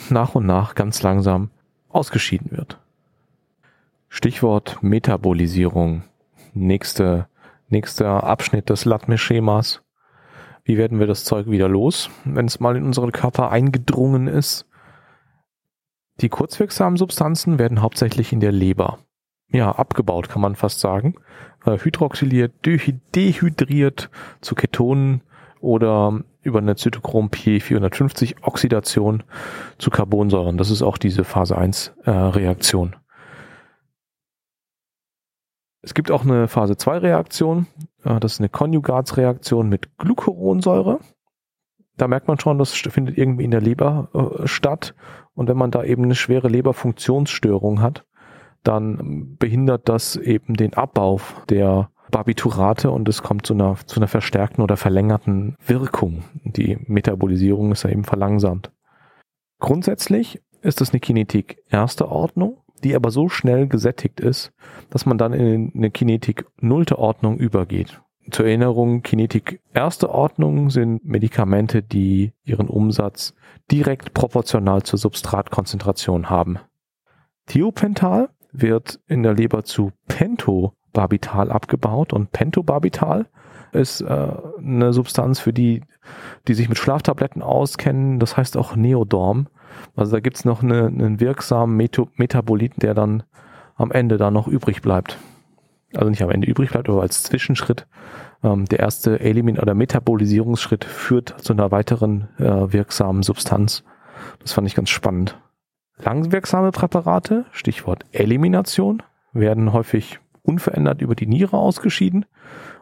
nach 0.09 0.35
und 0.35 0.45
nach 0.45 0.75
ganz 0.75 1.03
langsam 1.03 1.51
ausgeschieden 1.89 2.51
wird. 2.51 2.79
Stichwort 4.07 4.81
Metabolisierung. 4.81 6.03
Nächste, 6.53 7.27
nächster 7.67 8.23
Abschnitt 8.23 8.69
des 8.69 8.85
Latme-Schemas. 8.85 9.83
Wie 10.63 10.77
werden 10.77 10.99
wir 10.99 11.07
das 11.07 11.23
Zeug 11.23 11.47
wieder 11.47 11.69
los, 11.69 12.09
wenn 12.25 12.45
es 12.45 12.59
mal 12.59 12.75
in 12.75 12.83
unseren 12.83 13.11
Körper 13.11 13.51
eingedrungen 13.51 14.27
ist? 14.27 14.65
Die 16.21 16.29
kurzwirksamen 16.29 16.97
Substanzen 16.97 17.59
werden 17.59 17.81
hauptsächlich 17.81 18.33
in 18.33 18.39
der 18.39 18.51
Leber 18.51 18.99
ja, 19.51 19.71
abgebaut, 19.71 20.29
kann 20.29 20.41
man 20.41 20.55
fast 20.55 20.79
sagen. 20.79 21.15
Äh, 21.65 21.77
hydroxyliert, 21.77 22.53
dehydriert 22.65 24.09
zu 24.41 24.55
Ketonen 24.55 25.21
oder 25.59 26.23
über 26.41 26.59
eine 26.59 26.75
Zytochrom 26.75 27.27
P450 27.29 28.43
Oxidation 28.43 29.23
zu 29.77 29.89
Carbonsäuren. 29.89 30.57
Das 30.57 30.69
ist 30.69 30.81
auch 30.81 30.97
diese 30.97 31.23
Phase 31.23 31.57
1 31.57 31.93
äh, 32.05 32.11
Reaktion. 32.11 32.95
Es 35.81 35.93
gibt 35.93 36.11
auch 36.11 36.23
eine 36.23 36.47
Phase 36.47 36.77
2 36.77 36.99
Reaktion. 36.99 37.67
Äh, 38.03 38.19
das 38.19 38.33
ist 38.33 38.39
eine 38.39 38.49
Konjugatsreaktion 38.49 39.69
mit 39.69 39.97
Glucuronsäure. 39.97 40.99
Da 41.97 42.07
merkt 42.07 42.27
man 42.29 42.39
schon, 42.39 42.57
das 42.57 42.73
findet 42.73 43.17
irgendwie 43.17 43.43
in 43.43 43.51
der 43.51 43.61
Leber 43.61 44.09
äh, 44.13 44.47
statt. 44.47 44.95
Und 45.33 45.49
wenn 45.49 45.57
man 45.57 45.71
da 45.71 45.83
eben 45.83 46.03
eine 46.03 46.15
schwere 46.15 46.47
Leberfunktionsstörung 46.47 47.81
hat, 47.81 48.05
dann 48.63 49.37
behindert 49.37 49.87
das 49.89 50.15
eben 50.15 50.55
den 50.55 50.73
Abbau 50.73 51.19
der 51.49 51.89
Barbiturate 52.11 52.91
und 52.91 53.07
es 53.07 53.21
kommt 53.21 53.45
zu 53.45 53.53
einer, 53.53 53.77
zu 53.85 53.99
einer 53.99 54.07
verstärkten 54.07 54.63
oder 54.63 54.77
verlängerten 54.77 55.55
Wirkung. 55.65 56.23
Die 56.43 56.77
Metabolisierung 56.87 57.71
ist 57.71 57.83
ja 57.83 57.89
eben 57.89 58.03
verlangsamt. 58.03 58.71
Grundsätzlich 59.59 60.41
ist 60.61 60.81
es 60.81 60.91
eine 60.91 60.99
Kinetik 60.99 61.63
erster 61.69 62.09
Ordnung, 62.09 62.57
die 62.83 62.95
aber 62.95 63.11
so 63.11 63.29
schnell 63.29 63.67
gesättigt 63.67 64.19
ist, 64.19 64.51
dass 64.89 65.05
man 65.05 65.17
dann 65.17 65.33
in 65.33 65.71
eine 65.75 65.91
Kinetik 65.91 66.45
nullte 66.59 66.97
Ordnung 66.97 67.37
übergeht. 67.37 68.01
Zur 68.31 68.45
Erinnerung, 68.45 69.01
Kinetik 69.01 69.61
erste 69.73 70.09
Ordnung 70.09 70.69
sind 70.69 71.03
Medikamente, 71.03 71.81
die 71.81 72.33
ihren 72.43 72.67
Umsatz 72.67 73.33
direkt 73.71 74.13
proportional 74.13 74.83
zur 74.83 74.99
Substratkonzentration 74.99 76.29
haben. 76.29 76.59
Thiopental 77.47 78.29
wird 78.51 78.99
in 79.07 79.23
der 79.23 79.33
Leber 79.33 79.63
zu 79.63 79.91
Pentobarbital 80.07 81.51
abgebaut 81.51 82.13
und 82.13 82.31
Pentobarbital 82.31 83.27
ist 83.71 84.01
äh, 84.01 84.27
eine 84.57 84.93
Substanz 84.93 85.39
für 85.39 85.53
die, 85.53 85.83
die 86.47 86.53
sich 86.53 86.69
mit 86.69 86.77
Schlaftabletten 86.77 87.41
auskennen, 87.41 88.19
das 88.19 88.37
heißt 88.37 88.57
auch 88.57 88.75
Neodorm. 88.75 89.47
Also 89.95 90.13
da 90.13 90.19
gibt's 90.19 90.45
noch 90.45 90.63
eine, 90.63 90.87
einen 90.87 91.19
wirksamen 91.19 91.75
Meto 91.75 92.09
Metaboliten, 92.15 92.79
der 92.79 92.93
dann 92.93 93.23
am 93.75 93.91
Ende 93.91 94.17
da 94.17 94.31
noch 94.31 94.47
übrig 94.47 94.81
bleibt. 94.81 95.17
Also 95.95 96.09
nicht 96.09 96.21
am 96.21 96.29
Ende 96.29 96.47
übrig 96.47 96.71
bleibt, 96.71 96.89
aber 96.89 97.01
als 97.01 97.23
Zwischenschritt. 97.23 97.87
Ähm, 98.43 98.65
der 98.65 98.79
erste 98.79 99.19
Elimin- 99.19 99.59
oder 99.59 99.73
Metabolisierungsschritt 99.73 100.85
führt 100.85 101.35
zu 101.41 101.53
einer 101.53 101.71
weiteren 101.71 102.29
äh, 102.37 102.73
wirksamen 102.73 103.23
Substanz. 103.23 103.83
Das 104.39 104.53
fand 104.53 104.67
ich 104.67 104.75
ganz 104.75 104.89
spannend. 104.89 105.37
Langwirksame 105.99 106.71
Präparate, 106.71 107.45
Stichwort 107.51 108.05
Elimination, 108.11 109.03
werden 109.33 109.73
häufig 109.73 110.19
unverändert 110.43 111.01
über 111.01 111.15
die 111.15 111.27
Niere 111.27 111.57
ausgeschieden. 111.57 112.25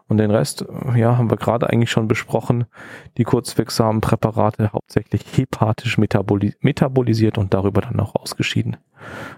Und 0.08 0.18
den 0.18 0.32
Rest, 0.32 0.66
ja, 0.96 1.18
haben 1.18 1.30
wir 1.30 1.36
gerade 1.36 1.70
eigentlich 1.70 1.92
schon 1.92 2.08
besprochen. 2.08 2.66
Die 3.18 3.26
kurzwirksamen 3.26 4.00
Präparate 4.00 4.72
hauptsächlich 4.72 5.26
hepatisch 5.36 5.98
metaboli 5.98 6.54
metabolisiert 6.62 7.38
und 7.38 7.54
darüber 7.54 7.82
dann 7.82 8.00
auch 8.00 8.16
ausgeschieden. 8.16 8.78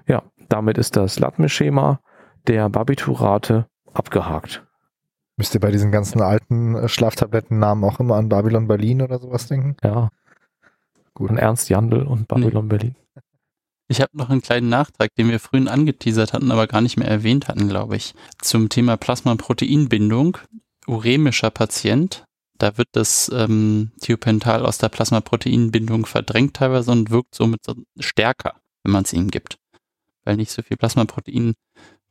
Ja, 0.06 0.22
damit 0.48 0.78
ist 0.78 0.96
das 0.96 1.20
Latme-Schema 1.20 2.02
der 2.48 2.70
Barbiturate 2.70 3.66
abgehakt. 3.94 4.64
Müsst 5.38 5.56
ihr 5.56 5.62
bei 5.62 5.72
diesen 5.72 5.92
ganzen 5.92 6.22
alten 6.22 6.76
äh, 6.76 6.88
Schlaftablettennamen 6.90 7.84
auch 7.84 8.00
immer 8.00 8.16
an 8.16 8.30
Babylon 8.30 8.68
Berlin 8.68 9.02
oder 9.02 9.20
sowas 9.20 9.48
denken? 9.48 9.76
Ja. 9.84 10.10
Gut. 11.14 11.30
An 11.30 11.38
Ernst 11.38 11.70
Jandl 11.70 12.04
und 12.04 12.28
Babylon 12.28 12.66
nee. 12.66 12.70
Berlin. 12.70 12.96
Ich 13.92 14.02
habe 14.02 14.16
noch 14.16 14.30
einen 14.30 14.44
kleinen 14.44 14.70
Nachtrag, 14.70 15.16
den 15.16 15.32
wir 15.32 15.40
früher 15.40 15.70
angeteasert 15.70 16.34
hatten, 16.34 16.52
aber 16.52 16.68
gar 16.68 16.82
nicht 16.82 16.98
mehr 16.98 17.08
erwähnt 17.08 17.48
hatten, 17.48 17.68
glaube 17.68 17.96
ich. 17.96 18.14
Zum 18.40 18.70
Thema 18.70 18.98
Plasmaproteinbindung. 18.98 20.38
Uremischer 20.86 21.50
Patient. 21.50 22.24
Da 22.60 22.78
wird 22.78 22.90
das 22.92 23.32
ähm, 23.34 23.92
Thiopental 24.00 24.64
aus 24.64 24.78
der 24.78 24.90
Plasmaproteinbindung 24.90 26.06
verdrängt 26.06 26.56
teilweise 26.58 26.92
und 26.92 27.10
wirkt 27.10 27.34
somit 27.34 27.66
so 27.66 27.74
stärker, 28.00 28.62
wenn 28.84 28.92
man 28.92 29.06
es 29.06 29.14
ihm 29.14 29.32
gibt. 29.32 29.58
Weil 30.24 30.36
nicht 30.36 30.52
so 30.52 30.62
viel 30.62 30.78
Plasmaprotein 30.78 31.56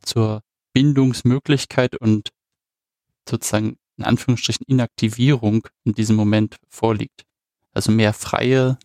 zur 0.03 0.43
Bindungsmöglichkeit 0.73 1.97
und 1.97 2.31
sozusagen 3.29 3.77
in 3.99 4.05
Anführungsstrichen 4.05 4.65
Inaktivierung 4.67 5.69
in 5.85 5.93
diesem 5.93 6.17
Moment 6.17 6.57
vorliegt. 6.69 7.25
Also 7.73 7.93
mehr 7.93 8.15
freie, 8.15 8.79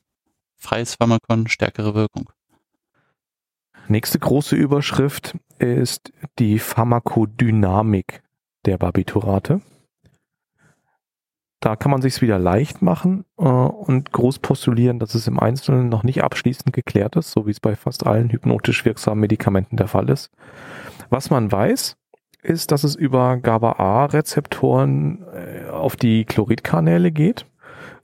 freies 0.57 0.95
Pharmakon, 0.95 1.47
stärkere 1.47 1.95
Wirkung. 1.95 2.29
Nächste 3.87 4.19
große 4.19 4.55
Überschrift 4.55 5.37
ist 5.59 6.13
die 6.39 6.59
Pharmakodynamik 6.59 8.23
der 8.65 8.77
Barbiturate. 8.77 9.61
Da 11.59 11.75
kann 11.77 11.91
man 11.91 12.01
sich 12.01 12.21
wieder 12.21 12.39
leicht 12.39 12.81
machen 12.81 13.23
äh, 13.37 13.43
und 13.43 14.11
groß 14.11 14.39
postulieren, 14.39 14.99
dass 14.99 15.15
es 15.15 15.27
im 15.27 15.39
Einzelnen 15.39 15.87
noch 15.87 16.03
nicht 16.03 16.23
abschließend 16.23 16.73
geklärt 16.73 17.15
ist, 17.15 17.31
so 17.31 17.47
wie 17.47 17.51
es 17.51 17.61
bei 17.61 17.75
fast 17.75 18.05
allen 18.05 18.29
hypnotisch 18.29 18.83
wirksamen 18.83 19.21
Medikamenten 19.21 19.77
der 19.77 19.87
Fall 19.87 20.09
ist. 20.09 20.29
Was 21.09 21.29
man 21.29 21.51
weiß, 21.51 21.95
ist, 22.41 22.71
dass 22.71 22.83
es 22.83 22.95
über 22.95 23.37
GABA-A-Rezeptoren 23.37 25.23
äh, 25.33 25.69
auf 25.69 25.95
die 25.95 26.25
Chloridkanäle 26.25 27.11
geht 27.11 27.45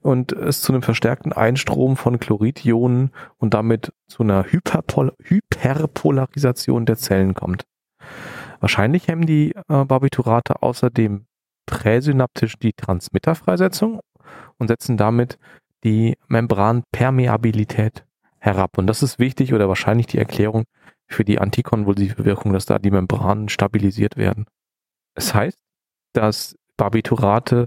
und 0.02 0.32
es 0.32 0.62
zu 0.62 0.72
einem 0.72 0.82
verstärkten 0.82 1.32
Einstrom 1.32 1.96
von 1.96 2.18
Chloridionen 2.18 3.10
und 3.36 3.54
damit 3.54 3.92
zu 4.08 4.22
einer 4.22 4.44
Hyperpol 4.44 5.12
Hyperpolarisation 5.22 6.86
der 6.86 6.96
Zellen 6.96 7.34
kommt. 7.34 7.64
Wahrscheinlich 8.60 9.08
hemmen 9.08 9.26
die 9.26 9.52
äh, 9.68 9.84
Barbiturate 9.84 10.62
außerdem 10.62 11.26
präsynaptisch 11.66 12.58
die 12.58 12.72
Transmitterfreisetzung 12.72 14.00
und 14.58 14.68
setzen 14.68 14.96
damit 14.96 15.38
die 15.84 16.16
Membranpermeabilität 16.28 18.04
herab. 18.38 18.76
Und 18.78 18.86
das 18.86 19.02
ist 19.02 19.18
wichtig 19.18 19.54
oder 19.54 19.68
wahrscheinlich 19.68 20.06
die 20.06 20.18
Erklärung 20.18 20.64
für 21.06 21.24
die 21.24 21.38
antikonvulsive 21.38 22.24
Wirkung, 22.24 22.52
dass 22.52 22.66
da 22.66 22.78
die 22.78 22.90
Membranen 22.90 23.48
stabilisiert 23.48 24.16
werden. 24.16 24.46
Es 25.14 25.34
heißt, 25.34 25.58
dass 26.12 26.56
Barbiturate 26.76 27.66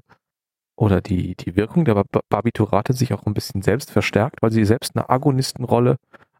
oder 0.75 1.01
die, 1.01 1.35
die 1.35 1.55
Wirkung 1.55 1.85
der 1.85 2.03
Barbiturate 2.29 2.93
sich 2.93 3.13
auch 3.13 3.25
ein 3.25 3.33
bisschen 3.33 3.61
selbst 3.61 3.91
verstärkt, 3.91 4.41
weil 4.41 4.51
sie 4.51 4.65
selbst 4.65 4.95
eine 4.95 5.09
Agonistenrolle 5.09 5.97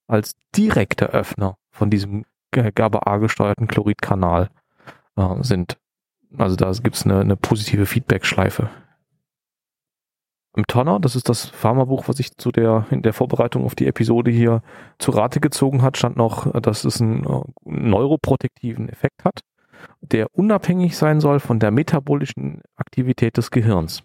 als 0.07 0.33
direkter 0.55 1.07
Öffner 1.07 1.55
von 1.71 1.89
diesem 1.89 2.25
GABA-A-gesteuerten 2.51 3.67
Chloridkanal 3.67 4.49
äh, 5.15 5.41
sind. 5.41 5.77
Also 6.37 6.55
da 6.55 6.71
gibt 6.71 6.95
es 6.95 7.05
eine, 7.05 7.19
eine 7.19 7.35
positive 7.35 7.85
Feedback-Schleife. 7.85 8.69
Im 10.55 10.67
Tonner, 10.67 10.99
das 10.99 11.15
ist 11.15 11.29
das 11.29 11.47
Pharmabuch, 11.47 12.07
was 12.07 12.19
ich 12.19 12.37
zu 12.37 12.51
der, 12.51 12.85
in 12.91 13.01
der 13.01 13.13
Vorbereitung 13.13 13.65
auf 13.65 13.73
die 13.73 13.87
Episode 13.87 14.29
hier 14.29 14.61
zu 14.99 15.11
Rate 15.11 15.39
gezogen 15.39 15.81
hat, 15.81 15.97
stand 15.97 16.15
noch, 16.15 16.51
dass 16.61 16.85
es 16.85 17.01
einen 17.01 17.25
äh, 17.25 17.41
neuroprotektiven 17.65 18.87
Effekt 18.87 19.23
hat, 19.25 19.39
der 20.01 20.27
unabhängig 20.31 20.95
sein 20.95 21.19
soll 21.19 21.39
von 21.39 21.59
der 21.59 21.71
metabolischen 21.71 22.61
Aktivität 22.75 23.37
des 23.37 23.49
Gehirns. 23.49 24.03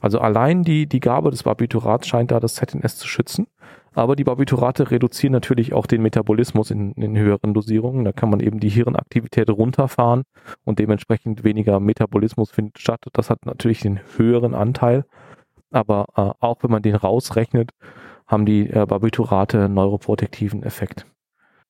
Also 0.00 0.18
allein 0.18 0.62
die, 0.62 0.86
die 0.86 1.00
Gabe 1.00 1.30
des 1.30 1.42
Barbiturats 1.42 2.06
scheint 2.06 2.30
da 2.30 2.40
das 2.40 2.54
ZNS 2.54 2.96
zu 2.96 3.06
schützen. 3.06 3.46
Aber 3.92 4.14
die 4.14 4.24
Barbiturate 4.24 4.90
reduzieren 4.90 5.32
natürlich 5.32 5.72
auch 5.72 5.86
den 5.86 6.02
Metabolismus 6.02 6.70
in, 6.70 6.92
in 6.92 7.18
höheren 7.18 7.54
Dosierungen. 7.54 8.04
Da 8.04 8.12
kann 8.12 8.30
man 8.30 8.40
eben 8.40 8.60
die 8.60 8.68
Hirnaktivität 8.68 9.50
runterfahren 9.50 10.22
und 10.64 10.78
dementsprechend 10.78 11.42
weniger 11.42 11.80
Metabolismus 11.80 12.50
findet 12.50 12.78
statt. 12.78 13.04
Das 13.12 13.30
hat 13.30 13.46
natürlich 13.46 13.80
den 13.80 14.00
höheren 14.16 14.54
Anteil. 14.54 15.04
Aber 15.72 16.06
äh, 16.16 16.30
auch 16.44 16.62
wenn 16.62 16.70
man 16.70 16.82
den 16.82 16.94
rausrechnet, 16.94 17.72
haben 18.26 18.46
die 18.46 18.70
äh, 18.70 18.86
Barbiturate 18.86 19.68
neuroprotektiven 19.68 20.62
Effekt. 20.62 21.06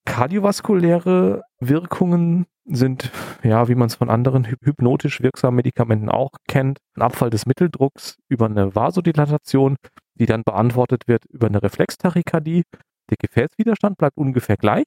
Kardiovaskuläre 0.04 1.42
Wirkungen 1.58 2.46
sind, 2.74 3.10
ja, 3.42 3.68
wie 3.68 3.74
man 3.74 3.88
es 3.88 3.96
von 3.96 4.10
anderen 4.10 4.46
hypnotisch 4.46 5.20
wirksamen 5.20 5.56
Medikamenten 5.56 6.08
auch 6.08 6.30
kennt, 6.48 6.78
ein 6.96 7.02
Abfall 7.02 7.30
des 7.30 7.46
Mitteldrucks 7.46 8.16
über 8.28 8.46
eine 8.46 8.74
Vasodilatation, 8.74 9.76
die 10.14 10.26
dann 10.26 10.42
beantwortet 10.44 11.06
wird 11.06 11.24
über 11.26 11.46
eine 11.46 11.62
Reflextachykardie. 11.62 12.62
Der 13.10 13.16
Gefäßwiderstand 13.18 13.98
bleibt 13.98 14.16
ungefähr 14.16 14.56
gleich. 14.56 14.84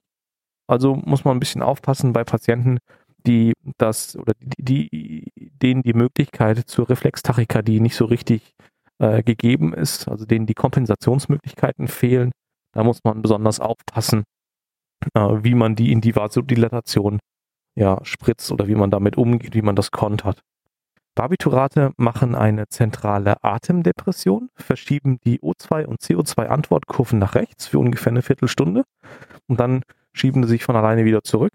Also 0.67 0.95
muss 0.95 1.25
man 1.25 1.35
ein 1.37 1.39
bisschen 1.39 1.61
aufpassen 1.61 2.13
bei 2.13 2.23
Patienten, 2.23 2.79
die 3.25 3.53
das 3.77 4.15
oder 4.15 4.33
die, 4.39 4.89
die 4.89 5.31
denen 5.35 5.81
die 5.81 5.93
Möglichkeit 5.93 6.59
zur 6.69 6.89
Reflextachykardie 6.89 7.79
nicht 7.79 7.95
so 7.95 8.05
richtig 8.05 8.53
äh, 8.99 9.23
gegeben 9.23 9.73
ist, 9.73 10.07
also 10.07 10.25
denen 10.25 10.45
die 10.45 10.53
Kompensationsmöglichkeiten 10.53 11.87
fehlen. 11.87 12.31
Da 12.73 12.83
muss 12.83 12.99
man 13.03 13.21
besonders 13.21 13.59
aufpassen, 13.59 14.23
äh, 15.13 15.19
wie 15.19 15.55
man 15.55 15.75
die 15.75 15.91
in 15.91 16.01
die 16.01 16.15
Vasodilatation 16.15 17.19
ja, 17.75 17.99
spritzt 18.03 18.51
oder 18.51 18.67
wie 18.67 18.75
man 18.75 18.91
damit 18.91 19.17
umgeht, 19.17 19.55
wie 19.55 19.61
man 19.61 19.75
das 19.75 19.91
kontert. 19.91 20.41
Barbiturate 21.15 21.91
machen 21.97 22.33
eine 22.33 22.67
zentrale 22.69 23.43
Atemdepression, 23.43 24.49
verschieben 24.55 25.19
die 25.23 25.39
O2 25.41 25.85
und 25.85 26.01
CO2-Antwortkurven 26.01 27.19
nach 27.19 27.35
rechts 27.35 27.67
für 27.67 27.77
ungefähr 27.77 28.11
eine 28.11 28.23
Viertelstunde 28.23 28.83
und 29.47 29.59
dann 29.59 29.83
schieben 30.13 30.43
sie 30.43 30.49
sich 30.49 30.63
von 30.63 30.75
alleine 30.75 31.05
wieder 31.05 31.23
zurück. 31.23 31.53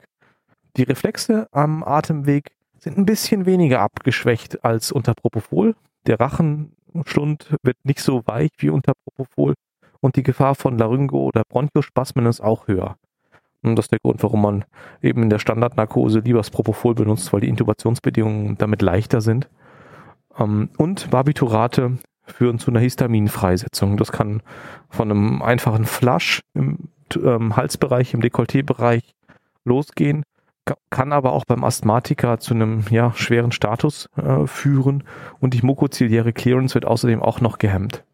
Die 0.76 0.84
Reflexe 0.84 1.48
am 1.50 1.82
Atemweg 1.82 2.52
sind 2.78 2.98
ein 2.98 3.06
bisschen 3.06 3.46
weniger 3.46 3.80
abgeschwächt 3.80 4.64
als 4.64 4.92
unter 4.92 5.14
Propofol. 5.14 5.74
Der 6.06 6.20
Rachenschlund 6.20 7.56
wird 7.62 7.76
nicht 7.82 8.00
so 8.00 8.22
weich 8.26 8.50
wie 8.58 8.70
unter 8.70 8.92
Propofol 8.94 9.54
und 10.00 10.14
die 10.14 10.22
Gefahr 10.22 10.54
von 10.54 10.78
Laryngo- 10.78 11.24
oder 11.24 11.42
Bronchospasmen 11.48 12.26
ist 12.26 12.40
auch 12.40 12.68
höher. 12.68 12.96
Und 13.62 13.76
das 13.76 13.86
ist 13.86 13.92
der 13.92 13.98
Grund, 14.00 14.22
warum 14.22 14.42
man 14.42 14.64
eben 15.02 15.22
in 15.22 15.30
der 15.30 15.38
Standardnarkose 15.38 16.20
lieber 16.20 16.38
das 16.38 16.50
Propofol 16.50 16.94
benutzt, 16.94 17.32
weil 17.32 17.40
die 17.40 17.48
Intubationsbedingungen 17.48 18.56
damit 18.58 18.82
leichter 18.82 19.20
sind. 19.20 19.48
Ähm, 20.38 20.70
und 20.76 21.10
Barbiturate 21.10 21.98
führen 22.24 22.58
zu 22.58 22.70
einer 22.70 22.80
Histaminfreisetzung. 22.80 23.96
Das 23.96 24.12
kann 24.12 24.42
von 24.88 25.10
einem 25.10 25.42
einfachen 25.42 25.86
Flush 25.86 26.42
im 26.54 26.88
ähm, 27.16 27.56
Halsbereich, 27.56 28.14
im 28.14 28.20
Dekolletébereich 28.20 29.14
losgehen, 29.64 30.22
kann 30.90 31.12
aber 31.12 31.32
auch 31.32 31.44
beim 31.46 31.64
Asthmatiker 31.64 32.38
zu 32.38 32.54
einem 32.54 32.84
ja, 32.90 33.12
schweren 33.14 33.52
Status 33.52 34.08
äh, 34.16 34.46
führen 34.46 35.04
und 35.40 35.54
die 35.54 35.62
mukoziliäre 35.62 36.32
Clearance 36.32 36.74
wird 36.74 36.84
außerdem 36.84 37.22
auch 37.22 37.40
noch 37.40 37.58
gehemmt. 37.58 38.04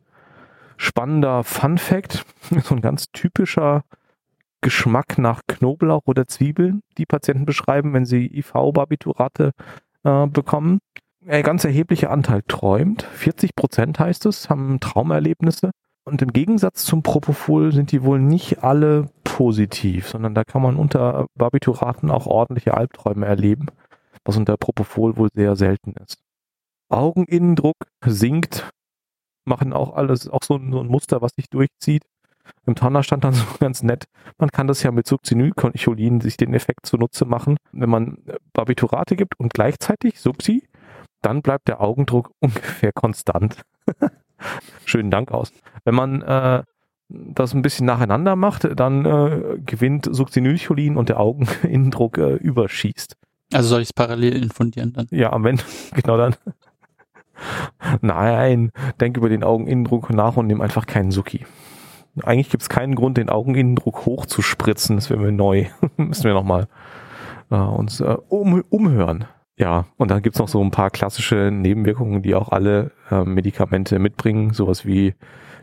Spannender 0.76 1.44
Fun 1.44 1.78
Fact, 1.78 2.24
so 2.62 2.74
ein 2.74 2.80
ganz 2.80 3.10
typischer 3.12 3.82
Geschmack 4.64 5.18
nach 5.18 5.42
Knoblauch 5.46 6.06
oder 6.06 6.26
Zwiebeln, 6.26 6.80
die 6.96 7.04
Patienten 7.04 7.44
beschreiben, 7.44 7.92
wenn 7.92 8.06
sie 8.06 8.26
IV-Barbiturate 8.26 9.50
äh, 10.04 10.26
bekommen. 10.26 10.78
Ein 11.26 11.42
ganz 11.42 11.64
erheblicher 11.64 12.10
Anteil 12.10 12.42
träumt. 12.48 13.02
40 13.02 13.54
Prozent 13.54 13.98
heißt 13.98 14.24
es, 14.24 14.48
haben 14.48 14.80
Traumerlebnisse. 14.80 15.70
Und 16.04 16.22
im 16.22 16.32
Gegensatz 16.32 16.84
zum 16.84 17.02
Propofol 17.02 17.72
sind 17.72 17.92
die 17.92 18.02
wohl 18.02 18.18
nicht 18.18 18.64
alle 18.64 19.10
positiv, 19.22 20.08
sondern 20.08 20.34
da 20.34 20.44
kann 20.44 20.62
man 20.62 20.76
unter 20.76 21.26
Barbituraten 21.34 22.10
auch 22.10 22.26
ordentliche 22.26 22.74
Albträume 22.74 23.26
erleben, 23.26 23.66
was 24.24 24.38
unter 24.38 24.56
Propofol 24.56 25.18
wohl 25.18 25.28
sehr 25.34 25.56
selten 25.56 25.92
ist. 26.02 26.16
Augeninnendruck 26.88 27.76
sinkt, 28.06 28.70
machen 29.44 29.74
auch 29.74 29.94
alles, 29.94 30.26
auch 30.28 30.42
so 30.42 30.56
ein, 30.56 30.72
so 30.72 30.80
ein 30.80 30.86
Muster, 30.86 31.20
was 31.20 31.32
sich 31.36 31.50
durchzieht. 31.50 32.04
Im 32.66 32.74
Tanner 32.74 33.02
stand 33.02 33.24
dann 33.24 33.32
so 33.34 33.44
ganz 33.60 33.82
nett, 33.82 34.04
man 34.38 34.50
kann 34.50 34.66
das 34.66 34.82
ja 34.82 34.90
mit 34.90 35.06
Succinylcholin 35.06 36.20
sich 36.20 36.36
den 36.36 36.54
Effekt 36.54 36.86
zunutze 36.86 37.24
machen. 37.24 37.56
Wenn 37.72 37.90
man 37.90 38.18
Barbiturate 38.52 39.16
gibt 39.16 39.38
und 39.38 39.52
gleichzeitig 39.52 40.20
Subsi, 40.20 40.64
dann 41.22 41.42
bleibt 41.42 41.68
der 41.68 41.80
Augendruck 41.80 42.30
ungefähr 42.40 42.92
konstant. 42.92 43.62
Schönen 44.84 45.10
Dank 45.10 45.30
aus. 45.30 45.52
Wenn 45.84 45.94
man 45.94 46.22
äh, 46.22 46.62
das 47.08 47.54
ein 47.54 47.62
bisschen 47.62 47.86
nacheinander 47.86 48.36
macht, 48.36 48.68
dann 48.78 49.04
äh, 49.04 49.58
gewinnt 49.64 50.08
Succinylcholin 50.10 50.96
und 50.96 51.08
der 51.08 51.20
Augeninnendruck 51.20 52.18
äh, 52.18 52.34
überschießt. 52.34 53.16
Also 53.52 53.68
soll 53.68 53.82
ich 53.82 53.88
es 53.88 53.92
parallel 53.92 54.42
infundieren 54.42 54.92
dann? 54.92 55.06
Ja, 55.10 55.32
am 55.32 55.44
Ende, 55.46 55.62
genau 55.94 56.16
dann. 56.16 56.34
Nein, 58.00 58.70
denk 59.00 59.16
über 59.16 59.28
den 59.28 59.44
Augeninnendruck 59.44 60.10
nach 60.10 60.36
und 60.36 60.46
nimm 60.46 60.60
einfach 60.60 60.86
keinen 60.86 61.10
Suki. 61.10 61.46
Eigentlich 62.22 62.50
gibt 62.50 62.62
es 62.62 62.68
keinen 62.68 62.94
Grund, 62.94 63.16
den 63.16 63.28
Augeninnendruck 63.28 64.06
hochzuspritzen. 64.06 64.96
Das 64.96 65.10
wäre 65.10 65.20
mir 65.20 65.32
neu. 65.32 65.66
Müssen 65.96 66.24
wir 66.24 66.34
nochmal 66.34 66.68
äh, 67.50 67.56
uns 67.56 68.00
äh, 68.00 68.16
um, 68.28 68.62
umhören. 68.68 69.26
Ja, 69.56 69.86
und 69.96 70.10
dann 70.10 70.22
gibt's 70.22 70.38
noch 70.38 70.48
so 70.48 70.60
ein 70.62 70.70
paar 70.70 70.90
klassische 70.90 71.50
Nebenwirkungen, 71.52 72.22
die 72.22 72.34
auch 72.34 72.50
alle 72.50 72.90
äh, 73.10 73.24
Medikamente 73.24 73.98
mitbringen, 73.98 74.52
sowas 74.52 74.84
wie 74.84 75.14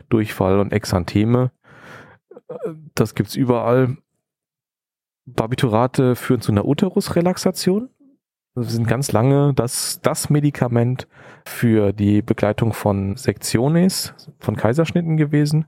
Durchfall 0.08 0.60
und 0.60 0.72
Exantheme. 0.72 1.50
Das 2.94 3.14
gibt's 3.14 3.34
überall. 3.34 3.96
Barbiturate 5.24 6.16
führen 6.16 6.40
zu 6.40 6.52
einer 6.52 6.64
Uterusrelaxation. 6.64 7.88
Das 8.54 8.72
sind 8.72 8.86
ganz 8.86 9.12
lange 9.12 9.54
das, 9.54 10.00
das 10.02 10.28
Medikament 10.28 11.08
für 11.46 11.92
die 11.92 12.20
Begleitung 12.20 12.72
von 12.72 13.16
Sektiones, 13.16 14.14
von 14.38 14.56
Kaiserschnitten 14.56 15.16
gewesen. 15.16 15.66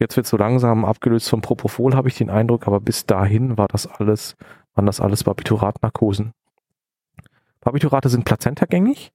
Jetzt 0.00 0.16
wird 0.16 0.26
so 0.26 0.36
langsam 0.36 0.84
abgelöst 0.84 1.28
von 1.28 1.40
Propofol, 1.40 1.94
habe 1.94 2.08
ich 2.08 2.16
den 2.16 2.30
Eindruck, 2.30 2.66
aber 2.66 2.80
bis 2.80 3.06
dahin 3.06 3.56
war 3.56 3.68
das 3.68 3.86
alles, 3.86 4.36
waren 4.74 4.86
das 4.86 5.00
alles 5.00 5.24
Barbituratnarkosen. 5.24 6.32
Barbiturate 7.60 8.08
sind 8.08 8.24
plazentagängig 8.24 9.12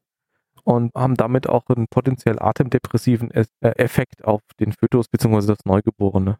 und 0.64 0.94
haben 0.96 1.16
damit 1.16 1.48
auch 1.48 1.68
einen 1.70 1.88
potenziell 1.88 2.40
atemdepressiven 2.40 3.32
äh, 3.32 3.46
Effekt 3.62 4.26
auf 4.26 4.42
den 4.60 4.74
Fötus 4.74 5.08
bzw. 5.08 5.48
das 5.48 5.66
Neugeborene. 5.66 6.38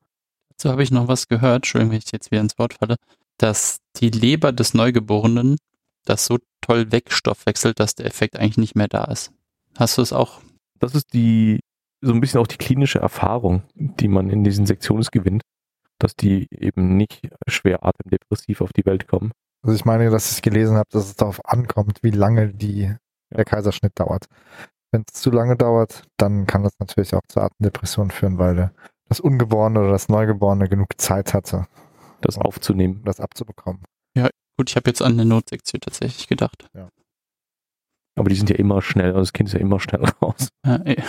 Dazu 0.50 0.70
habe 0.70 0.84
ich 0.84 0.92
noch 0.92 1.08
was 1.08 1.28
gehört, 1.28 1.58
Entschuldigung, 1.58 1.92
wenn 1.92 2.00
ich 2.00 2.12
jetzt 2.12 2.32
wieder 2.32 2.42
ins 2.42 2.58
Wort 2.58 2.74
falle, 2.74 2.96
dass 3.38 3.80
die 3.98 4.10
Leber 4.10 4.52
des 4.52 4.74
Neugeborenen 4.74 5.58
das 6.06 6.26
so 6.26 6.38
toll 6.62 6.92
wegstoffwechselt, 6.92 7.80
dass 7.80 7.96
der 7.96 8.06
Effekt 8.06 8.38
eigentlich 8.38 8.58
nicht 8.58 8.76
mehr 8.76 8.88
da 8.88 9.06
ist. 9.06 9.32
Hast 9.78 9.98
du 9.98 10.02
es 10.02 10.12
auch? 10.12 10.42
Das 10.80 10.96
ist 10.96 11.14
die, 11.14 11.60
so 12.02 12.14
ein 12.14 12.22
bisschen 12.22 12.40
auch 12.40 12.48
die 12.48 12.58
klinische 12.58 13.00
Erfahrung, 13.00 13.64
die 13.76 14.08
man 14.08 14.30
in 14.30 14.44
diesen 14.44 14.66
Sektionen 14.66 15.06
gewinnt, 15.12 15.44
dass 16.00 16.16
die 16.16 16.48
eben 16.52 16.96
nicht 16.98 17.30
schwer 17.48 17.86
atemdepressiv 17.86 18.62
auf 18.62 18.72
die 18.74 18.86
Welt 18.86 19.08
kommen. 19.08 19.32
Also 19.62 19.76
ich 19.76 19.86
meine, 19.86 20.10
dass 20.10 20.32
ich 20.32 20.42
gelesen 20.42 20.78
habe, 20.78 20.88
dass 20.92 21.06
es 21.06 21.16
darauf 21.16 21.46
ankommt, 21.46 22.00
wie 22.02 22.12
lange 22.12 22.54
die, 22.54 22.94
der 23.36 23.46
Kaiserschnitt 23.46 24.00
dauert. 24.00 24.26
Wenn 24.92 25.04
es 25.08 25.22
zu 25.22 25.30
lange 25.30 25.58
dauert, 25.58 26.04
dann 26.18 26.48
kann 26.48 26.64
das 26.64 26.74
natürlich 26.80 27.14
auch 27.14 27.22
zur 27.28 27.44
Atemdepression 27.44 28.12
führen, 28.12 28.38
weil 28.38 28.72
das 29.10 29.20
Ungeborene 29.20 29.80
oder 29.80 29.92
das 29.92 30.08
Neugeborene 30.08 30.70
genug 30.70 30.90
Zeit 30.98 31.34
hatte, 31.34 31.68
das 32.22 32.38
aufzunehmen, 32.38 33.02
das 33.04 33.20
abzubekommen. 33.20 33.84
Ja, 34.16 34.30
gut, 34.58 34.70
ich 34.70 34.76
habe 34.76 34.90
jetzt 34.90 35.02
an 35.02 35.14
eine 35.14 35.26
Notsektion 35.26 35.82
tatsächlich 35.82 36.28
gedacht. 36.28 36.70
Ja. 36.74 36.90
Aber 38.16 38.30
die 38.30 38.36
sind 38.36 38.50
ja 38.50 38.56
immer 38.56 38.82
schnell, 38.82 39.10
also 39.10 39.20
das 39.20 39.34
Kind 39.34 39.50
ist 39.50 39.54
ja 39.54 39.60
immer 39.60 39.80
schnell 39.80 40.04
raus. 40.22 40.50
Ja, 40.66 40.82
ja. 40.86 41.04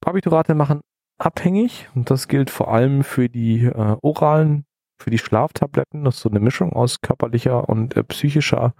Barbiturate 0.00 0.54
machen 0.54 0.80
abhängig 1.18 1.88
und 1.94 2.10
das 2.10 2.28
gilt 2.28 2.50
vor 2.50 2.72
allem 2.72 3.02
für 3.02 3.28
die 3.28 3.64
äh, 3.64 3.96
oralen 4.02 4.64
für 5.00 5.10
die 5.10 5.18
Schlaftabletten. 5.18 6.04
Das 6.04 6.16
ist 6.16 6.22
so 6.22 6.30
eine 6.30 6.40
Mischung 6.40 6.72
aus 6.72 7.00
körperlicher 7.00 7.68
und 7.68 7.96
äh, 7.96 8.04
psychischer 8.04 8.74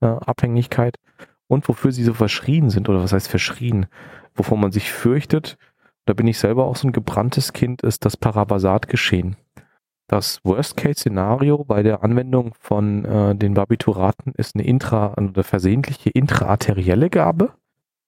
äh, 0.00 0.06
Abhängigkeit. 0.06 0.96
Und 1.48 1.68
wofür 1.68 1.92
sie 1.92 2.04
so 2.04 2.14
verschrien 2.14 2.70
sind, 2.70 2.88
oder 2.88 3.02
was 3.02 3.12
heißt 3.12 3.28
verschrien, 3.28 3.86
wovor 4.34 4.56
man 4.56 4.72
sich 4.72 4.90
fürchtet, 4.90 5.58
da 6.06 6.14
bin 6.14 6.26
ich 6.26 6.38
selber 6.38 6.64
auch 6.64 6.76
so 6.76 6.88
ein 6.88 6.92
gebranntes 6.92 7.52
Kind, 7.52 7.82
ist 7.82 8.04
das 8.04 8.16
Parabasat-Geschehen. 8.16 9.36
Das 10.08 10.40
Worst-Case-Szenario 10.44 11.64
bei 11.64 11.82
der 11.82 12.02
Anwendung 12.02 12.54
von 12.58 13.04
äh, 13.04 13.34
den 13.34 13.54
Barbituraten 13.54 14.32
ist 14.36 14.56
eine 14.56 14.64
intra- 14.64 15.14
eine 15.14 15.42
versehentliche 15.42 16.10
intraarterielle 16.10 17.08
Gabe. 17.08 17.52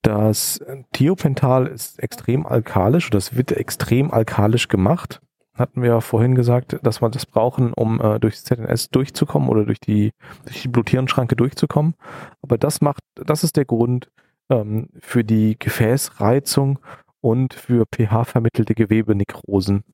Das 0.05 0.61
Thiopental 0.93 1.67
ist 1.67 1.99
extrem 1.99 2.47
alkalisch, 2.47 3.11
es 3.13 3.37
wird 3.37 3.53
extrem 3.53 4.13
alkalisch 4.13 4.69
gemacht 4.69 5.21
hatten 5.55 5.83
wir 5.83 5.91
ja 5.91 6.01
vorhin 6.01 6.35
gesagt, 6.35 6.79
dass 6.83 7.01
wir 7.01 7.09
das 7.09 7.27
brauchen, 7.27 7.73
um 7.73 8.01
äh, 8.01 8.19
durchs 8.19 8.45
ZNS 8.45 8.91
durchzukommen 8.91 9.49
oder 9.49 9.65
durch 9.65 9.81
die, 9.81 10.13
durch 10.45 10.63
die 10.63 10.69
Bluthirnschranke 10.69 11.37
durchzukommen. 11.37 11.95
Aber 12.43 12.59
das 12.59 12.81
macht, 12.81 13.03
das 13.15 13.45
ist 13.45 13.57
der 13.57 13.65
Grund 13.65 14.11
ähm, 14.51 14.89
für 14.99 15.23
die 15.23 15.57
Gefäßreizung 15.59 16.81
und 17.21 17.55
für 17.55 17.85
pH-vermittelte 17.87 18.75
Gewebenekrosen. 18.75 19.85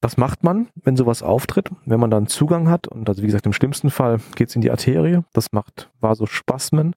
Was 0.00 0.16
macht 0.16 0.42
man, 0.42 0.68
wenn 0.74 0.96
sowas 0.96 1.22
auftritt? 1.22 1.70
Wenn 1.84 2.00
man 2.00 2.10
dann 2.10 2.26
Zugang 2.26 2.68
hat, 2.68 2.88
und 2.88 3.08
also 3.08 3.22
wie 3.22 3.26
gesagt, 3.26 3.46
im 3.46 3.52
schlimmsten 3.52 3.90
Fall 3.90 4.20
geht 4.36 4.48
es 4.48 4.56
in 4.56 4.62
die 4.62 4.70
Arterie, 4.70 5.22
das 5.32 5.52
macht 5.52 5.90
Vasospasmen. 6.00 6.94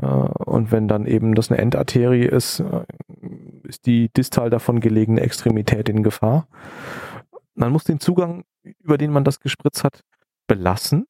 Äh, 0.00 0.06
und 0.06 0.72
wenn 0.72 0.88
dann 0.88 1.06
eben 1.06 1.34
das 1.34 1.50
eine 1.50 1.60
Endarterie 1.60 2.26
ist, 2.26 2.60
äh, 2.60 2.84
ist 3.64 3.86
die 3.86 4.10
distal 4.10 4.50
davon 4.50 4.80
gelegene 4.80 5.20
Extremität 5.20 5.88
in 5.88 6.02
Gefahr. 6.02 6.46
Man 7.54 7.72
muss 7.72 7.84
den 7.84 8.00
Zugang, 8.00 8.44
über 8.80 8.98
den 8.98 9.12
man 9.12 9.24
das 9.24 9.40
gespritzt 9.40 9.84
hat, 9.84 10.02
belassen, 10.46 11.06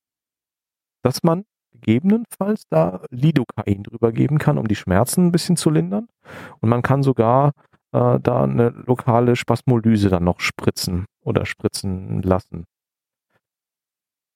dass 1.02 1.22
man 1.22 1.44
gegebenenfalls 1.72 2.64
da 2.68 3.04
Lidocain 3.10 3.82
drüber 3.82 4.12
geben 4.12 4.38
kann, 4.38 4.58
um 4.58 4.68
die 4.68 4.76
Schmerzen 4.76 5.26
ein 5.26 5.32
bisschen 5.32 5.56
zu 5.56 5.70
lindern. 5.70 6.08
Und 6.60 6.68
man 6.68 6.82
kann 6.82 7.02
sogar 7.02 7.52
äh, 7.92 8.18
da 8.20 8.44
eine 8.44 8.70
lokale 8.70 9.36
Spasmolyse 9.36 10.08
dann 10.08 10.24
noch 10.24 10.40
spritzen 10.40 11.06
oder 11.22 11.46
spritzen 11.46 12.22
lassen. 12.22 12.66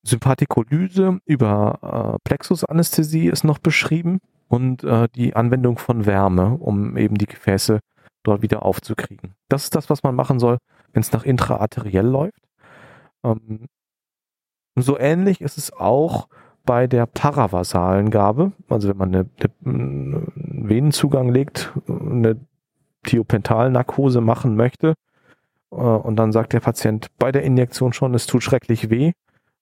Sympathikolyse 0.09 1.21
über 1.25 2.17
äh, 2.17 2.19
Plexusanästhesie 2.25 3.29
ist 3.29 3.45
noch 3.45 3.59
beschrieben 3.59 4.21
und 4.49 4.83
äh, 4.85 5.09
die 5.15 5.37
Anwendung 5.37 5.79
von 5.79 6.07
Wärme, 6.07 6.57
um 6.59 6.97
eben 6.97 7.17
die 7.17 7.27
Gefäße 7.27 7.81
dort 8.23 8.43
wieder 8.43 8.63
aufzukriegen. 8.65 9.35
Das 9.49 9.65
ist 9.65 9.75
das, 9.75 9.91
was 9.91 10.03
man 10.03 10.15
machen 10.15 10.39
soll, 10.39 10.59
wenn 10.93 11.01
es 11.01 11.13
nach 11.13 11.25
intraarteriell 11.25 12.07
läuft. 12.07 12.43
Ähm, 13.25 13.67
so 14.77 14.99
ähnlich 14.99 15.41
ist 15.41 15.59
es 15.59 15.73
auch 15.73 16.29
bei 16.65 16.87
der 16.87 17.07
paravasalen 17.07 18.11
Gabe, 18.11 18.53
also 18.69 18.89
wenn 18.89 18.97
man 18.97 19.15
eine, 19.15 19.27
einen 19.65 20.33
Venenzugang 20.69 21.31
legt, 21.31 21.73
eine 21.89 22.39
Thiopentalnarkose 23.05 24.21
machen 24.21 24.55
möchte 24.57 24.95
äh, 25.71 25.77
und 25.77 26.17
dann 26.17 26.33
sagt 26.33 26.53
der 26.53 26.61
Patient 26.61 27.09
bei 27.19 27.33
der 27.33 27.43
Injektion 27.43 27.93
schon, 27.93 28.15
es 28.15 28.27
tut 28.27 28.43
schrecklich 28.43 28.91
weh, 28.91 29.13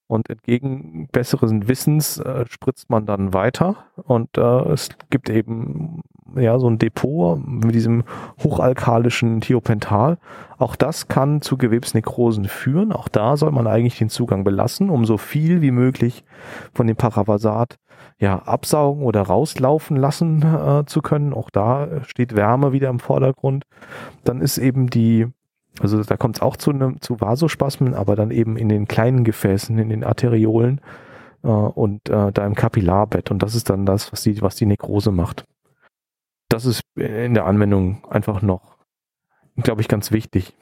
und 0.07 0.29
entgegen 0.29 1.07
besseren 1.11 1.67
Wissens 1.67 2.17
äh, 2.17 2.45
spritzt 2.49 2.89
man 2.89 3.05
dann 3.05 3.33
weiter 3.33 3.75
und 3.95 4.37
äh, 4.37 4.71
es 4.71 4.89
gibt 5.09 5.29
eben 5.29 6.01
ja 6.35 6.57
so 6.59 6.69
ein 6.69 6.79
Depot 6.79 7.39
mit 7.45 7.75
diesem 7.75 8.03
hochalkalischen 8.43 9.41
Thiopental. 9.41 10.17
Auch 10.57 10.75
das 10.75 11.07
kann 11.07 11.41
zu 11.41 11.57
Gewebsnekrosen 11.57 12.45
führen. 12.45 12.91
Auch 12.91 13.07
da 13.07 13.37
soll 13.37 13.51
man 13.51 13.67
eigentlich 13.67 13.97
den 13.97 14.09
Zugang 14.09 14.43
belassen, 14.43 14.89
um 14.89 15.05
so 15.05 15.17
viel 15.17 15.61
wie 15.61 15.71
möglich 15.71 16.23
von 16.73 16.87
dem 16.87 16.95
Paravasat 16.95 17.77
ja 18.19 18.39
absaugen 18.39 19.03
oder 19.03 19.21
rauslaufen 19.21 19.97
lassen 19.97 20.41
äh, 20.41 20.85
zu 20.85 21.01
können. 21.01 21.33
Auch 21.33 21.49
da 21.49 22.03
steht 22.03 22.35
Wärme 22.35 22.71
wieder 22.71 22.89
im 22.89 22.99
Vordergrund. 22.99 23.65
Dann 24.23 24.41
ist 24.41 24.57
eben 24.57 24.89
die 24.89 25.27
also 25.81 26.01
da 26.03 26.17
kommt 26.17 26.37
es 26.37 26.41
auch 26.41 26.57
zu, 26.57 26.71
ne, 26.71 26.95
zu 27.01 27.19
Vasospasmen, 27.19 27.93
aber 27.93 28.15
dann 28.15 28.31
eben 28.31 28.57
in 28.57 28.69
den 28.69 28.87
kleinen 28.87 29.23
Gefäßen, 29.23 29.77
in 29.77 29.89
den 29.89 30.03
Arteriolen, 30.03 30.81
äh, 31.43 31.47
und 31.47 32.09
äh, 32.09 32.31
da 32.31 32.45
im 32.45 32.55
Kapillarbett. 32.55 33.31
Und 33.31 33.43
das 33.43 33.55
ist 33.55 33.69
dann 33.69 33.85
das, 33.85 34.11
was 34.11 34.21
die, 34.21 34.41
was 34.41 34.55
die 34.55 34.65
Nekrose 34.65 35.11
macht. 35.11 35.45
Das 36.49 36.65
ist 36.65 36.81
in 36.95 37.33
der 37.33 37.45
Anwendung 37.45 38.05
einfach 38.09 38.41
noch, 38.41 38.77
glaube 39.57 39.81
ich, 39.81 39.87
ganz 39.87 40.11
wichtig. 40.11 40.55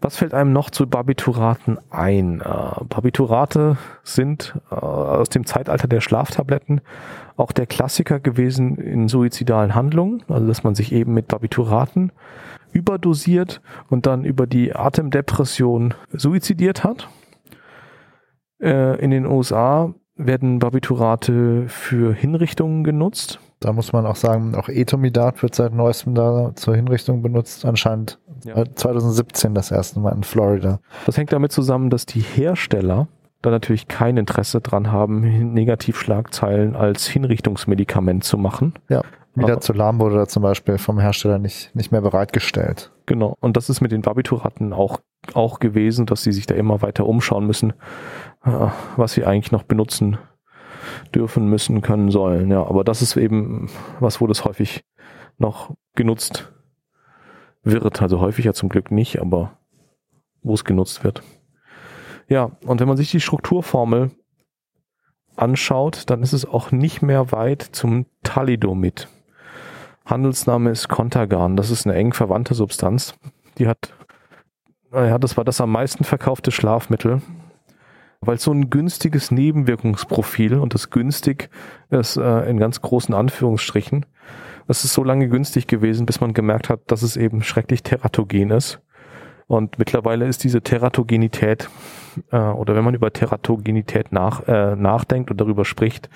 Was 0.00 0.16
fällt 0.16 0.32
einem 0.32 0.52
noch 0.52 0.70
zu 0.70 0.86
Barbituraten 0.86 1.78
ein? 1.90 2.40
Äh, 2.40 2.84
Barbiturate 2.88 3.78
sind 4.04 4.54
äh, 4.70 4.74
aus 4.74 5.28
dem 5.28 5.44
Zeitalter 5.44 5.88
der 5.88 6.00
Schlaftabletten 6.00 6.80
auch 7.36 7.52
der 7.52 7.66
Klassiker 7.66 8.20
gewesen 8.20 8.78
in 8.78 9.08
suizidalen 9.08 9.74
Handlungen, 9.74 10.22
also 10.28 10.46
dass 10.46 10.62
man 10.62 10.74
sich 10.74 10.92
eben 10.92 11.14
mit 11.14 11.28
Barbituraten 11.28 12.12
überdosiert 12.72 13.60
und 13.90 14.06
dann 14.06 14.24
über 14.24 14.46
die 14.46 14.74
Atemdepression 14.74 15.94
suizidiert 16.12 16.84
hat. 16.84 17.08
Äh, 18.60 19.00
in 19.00 19.10
den 19.10 19.26
USA 19.26 19.94
werden 20.14 20.58
Barbiturate 20.58 21.68
für 21.68 22.12
Hinrichtungen 22.12 22.84
genutzt. 22.84 23.40
Da 23.60 23.72
muss 23.72 23.92
man 23.92 24.06
auch 24.06 24.16
sagen, 24.16 24.54
auch 24.54 24.68
Etomidat 24.68 25.42
wird 25.42 25.54
seit 25.54 25.72
neuestem 25.72 26.14
da 26.14 26.52
zur 26.54 26.76
Hinrichtung 26.76 27.22
benutzt, 27.22 27.64
anscheinend 27.64 28.18
ja. 28.44 28.64
2017 28.74 29.54
das 29.54 29.70
erste 29.70 30.00
Mal 30.00 30.14
in 30.14 30.22
Florida. 30.22 30.80
Das 31.06 31.16
hängt 31.16 31.32
damit 31.32 31.52
zusammen, 31.52 31.90
dass 31.90 32.06
die 32.06 32.20
Hersteller 32.20 33.08
da 33.42 33.50
natürlich 33.50 33.88
kein 33.88 34.16
Interesse 34.16 34.60
dran 34.60 34.90
haben, 34.90 35.52
Negativschlagzeilen 35.52 36.74
als 36.74 37.06
Hinrichtungsmedikament 37.06 38.24
zu 38.24 38.36
machen. 38.36 38.74
Ja. 38.88 39.02
Midazolam 39.34 40.00
wurde 40.00 40.16
da 40.16 40.26
zum 40.26 40.42
Beispiel 40.42 40.78
vom 40.78 40.98
Hersteller 40.98 41.38
nicht, 41.38 41.74
nicht 41.74 41.92
mehr 41.92 42.00
bereitgestellt. 42.00 42.90
Genau. 43.06 43.36
Und 43.40 43.56
das 43.56 43.70
ist 43.70 43.80
mit 43.80 43.92
den 43.92 44.02
Barbituraten 44.02 44.72
auch, 44.72 45.00
auch 45.34 45.60
gewesen, 45.60 46.06
dass 46.06 46.24
sie 46.24 46.32
sich 46.32 46.46
da 46.46 46.54
immer 46.54 46.82
weiter 46.82 47.06
umschauen 47.06 47.46
müssen, 47.46 47.72
äh, 48.44 48.68
was 48.96 49.12
sie 49.12 49.24
eigentlich 49.24 49.52
noch 49.52 49.62
benutzen 49.62 50.18
dürfen, 51.14 51.48
müssen, 51.48 51.80
können, 51.82 52.10
sollen. 52.10 52.50
Ja, 52.50 52.66
aber 52.66 52.82
das 52.82 53.02
ist 53.02 53.16
eben 53.16 53.68
was, 54.00 54.20
wo 54.20 54.26
das 54.26 54.44
häufig 54.44 54.84
noch 55.38 55.74
genutzt 55.94 56.52
wird. 57.62 58.00
Also 58.02 58.20
häufig 58.20 58.44
ja 58.44 58.52
zum 58.52 58.68
Glück 58.68 58.90
nicht, 58.90 59.20
aber 59.20 59.58
wo 60.42 60.54
es 60.54 60.64
genutzt 60.64 61.04
wird. 61.04 61.22
Ja, 62.28 62.52
und 62.66 62.80
wenn 62.80 62.88
man 62.88 62.96
sich 62.96 63.10
die 63.10 63.20
Strukturformel 63.20 64.10
anschaut, 65.36 66.04
dann 66.10 66.22
ist 66.22 66.32
es 66.32 66.44
auch 66.44 66.72
nicht 66.72 67.02
mehr 67.02 67.32
weit 67.32 67.62
zum 67.62 68.06
Thalidomid. 68.22 69.08
Handelsname 70.04 70.70
ist 70.70 70.88
Contagan. 70.88 71.56
Das 71.56 71.70
ist 71.70 71.86
eine 71.86 71.94
eng 71.96 72.12
verwandte 72.12 72.54
Substanz. 72.54 73.14
Die 73.58 73.68
hat, 73.68 73.94
naja, 74.90 75.18
das 75.18 75.36
war 75.36 75.44
das 75.44 75.60
am 75.60 75.70
meisten 75.70 76.04
verkaufte 76.04 76.50
Schlafmittel, 76.50 77.22
weil 78.20 78.38
so 78.38 78.52
ein 78.52 78.70
günstiges 78.70 79.30
Nebenwirkungsprofil 79.30 80.54
und 80.58 80.74
das 80.74 80.90
günstig 80.90 81.50
ist 81.90 82.16
äh, 82.16 82.48
in 82.48 82.58
ganz 82.58 82.80
großen 82.80 83.14
Anführungsstrichen. 83.14 84.06
Das 84.68 84.84
ist 84.84 84.92
so 84.92 85.02
lange 85.02 85.28
günstig 85.28 85.66
gewesen, 85.66 86.06
bis 86.06 86.20
man 86.20 86.34
gemerkt 86.34 86.68
hat, 86.68 86.80
dass 86.86 87.02
es 87.02 87.16
eben 87.16 87.42
schrecklich 87.42 87.82
teratogen 87.82 88.50
ist. 88.50 88.80
Und 89.46 89.78
mittlerweile 89.78 90.26
ist 90.26 90.44
diese 90.44 90.60
Teratogenität, 90.60 91.70
äh, 92.30 92.36
oder 92.36 92.76
wenn 92.76 92.84
man 92.84 92.94
über 92.94 93.10
Teratogenität 93.10 94.12
nach, 94.12 94.46
äh, 94.46 94.76
nachdenkt 94.76 95.30
und 95.30 95.40
darüber 95.40 95.64
spricht, 95.64 96.10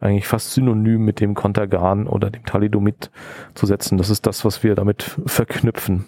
eigentlich 0.00 0.26
fast 0.26 0.52
synonym 0.52 1.04
mit 1.04 1.20
dem 1.20 1.34
Contergan 1.34 2.06
oder 2.06 2.30
dem 2.30 2.46
Thalidomid 2.46 3.10
zu 3.54 3.66
setzen. 3.66 3.98
Das 3.98 4.08
ist 4.08 4.26
das, 4.26 4.42
was 4.46 4.62
wir 4.62 4.74
damit 4.74 5.02
verknüpfen. 5.26 6.06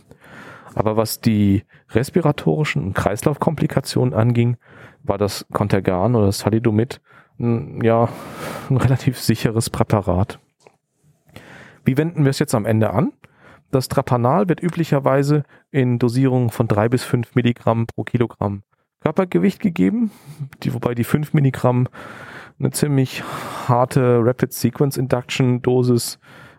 Aber 0.74 0.96
was 0.96 1.20
die 1.20 1.64
respiratorischen 1.90 2.94
Kreislaufkomplikationen 2.94 4.14
anging, 4.14 4.56
war 5.02 5.18
das 5.18 5.44
Contergan 5.52 6.14
oder 6.14 6.26
das 6.26 6.38
Thalidomid 6.38 7.02
ein, 7.38 7.82
ja, 7.82 8.08
ein 8.70 8.76
relativ 8.78 9.18
sicheres 9.18 9.68
Präparat. 9.68 10.38
Wie 11.84 11.96
wenden 11.96 12.24
wir 12.24 12.30
es 12.30 12.38
jetzt 12.38 12.54
am 12.54 12.66
Ende 12.66 12.90
an? 12.90 13.12
Das 13.70 13.88
Trapanal 13.88 14.48
wird 14.48 14.62
üblicherweise 14.62 15.44
in 15.70 15.98
Dosierungen 15.98 16.50
von 16.50 16.66
drei 16.66 16.88
bis 16.88 17.04
fünf 17.04 17.34
Milligramm 17.34 17.86
pro 17.86 18.04
Kilogramm 18.04 18.62
Körpergewicht 19.00 19.60
gegeben, 19.60 20.10
die, 20.62 20.74
wobei 20.74 20.94
die 20.94 21.04
fünf 21.04 21.32
Milligramm 21.32 21.88
eine 22.58 22.70
ziemlich 22.70 23.22
harte 23.66 24.20
Rapid 24.22 24.52
Sequence 24.52 24.98
Induction 24.98 25.62
Dosis 25.62 26.18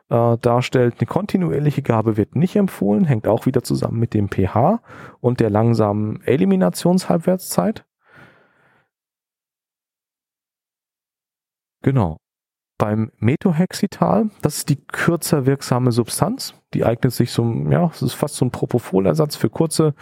äh, 0.10 0.38
darstellt. 0.38 0.96
Eine 1.00 1.08
kontinuierliche 1.08 1.84
Gabe 1.84 2.18
wird 2.18 2.36
nicht 2.36 2.56
empfohlen, 2.56 3.06
hängt 3.06 3.28
auch 3.28 3.46
wieder 3.46 3.64
zusammen 3.64 4.00
mit 4.00 4.14
dem 4.16 4.30
pH 4.30 4.82
und 5.20 5.40
der 5.40 5.52
langsamen 5.52 6.22
Eliminationshalbwertszeit. 6.24 7.86
Genau. 11.84 12.18
Beim 12.82 13.12
Metohexital, 13.20 14.32
das 14.42 14.58
ist 14.58 14.70
die 14.70 14.76
kürzer 14.76 15.46
wirksame 15.46 15.92
Substanz. 15.92 16.56
Die 16.74 16.84
eignet 16.84 17.14
sich 17.14 17.32
so, 17.32 17.46
ja, 17.70 17.92
es 17.94 18.02
ist 18.02 18.16
fast 18.16 18.38
so 18.38 18.44
ein 18.44 18.50
Propofolersatz 18.50 19.36
für 19.36 19.52
kurze, 19.52 19.94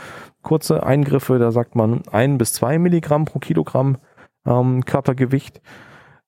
kurze 0.43 0.81
Eingriffe. 0.83 1.39
Da 1.39 1.51
sagt 1.51 1.75
man 1.75 2.03
ein 2.09 2.37
bis 2.37 2.53
zwei 2.53 2.79
Milligramm 2.79 3.25
pro 3.25 3.39
Kilogramm 3.39 3.97
ähm, 4.45 4.85
Körpergewicht 4.85 5.59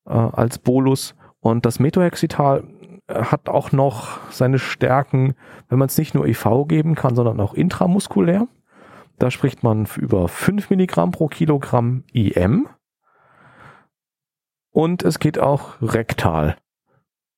äh, 0.05 0.11
als 0.11 0.59
Bolus. 0.59 1.15
Und 1.39 1.65
das 1.65 1.79
Metohexital 1.79 2.65
äh, 3.07 3.23
hat 3.23 3.47
auch 3.47 3.71
noch 3.71 4.19
seine 4.29 4.59
Stärken, 4.59 5.35
wenn 5.69 5.79
man 5.79 5.87
es 5.87 5.97
nicht 5.97 6.13
nur 6.15 6.27
IV 6.27 6.67
geben 6.67 6.95
kann, 6.95 7.15
sondern 7.15 7.39
auch 7.39 7.53
intramuskulär. 7.53 8.49
Da 9.19 9.31
spricht 9.31 9.63
man 9.63 9.87
über 9.95 10.27
5 10.27 10.69
Milligramm 10.69 11.11
pro 11.11 11.29
Kilogramm 11.29 12.03
IM. 12.11 12.67
Und 14.71 15.03
es 15.03 15.19
geht 15.19 15.37
auch 15.37 15.81
rektal 15.81 16.57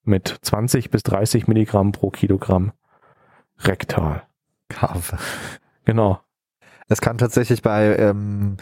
mit 0.03 0.37
20 0.41 0.89
bis 0.89 1.03
30 1.03 1.47
Milligramm 1.47 1.91
pro 1.91 2.09
Kilogramm 2.09 2.71
rektal. 3.59 4.23
Kave. 4.69 5.17
Genau. 5.85 6.19
Es 6.87 7.01
kann 7.01 7.17
tatsächlich 7.17 7.61
bei 7.61 7.97
ähm, 7.97 8.57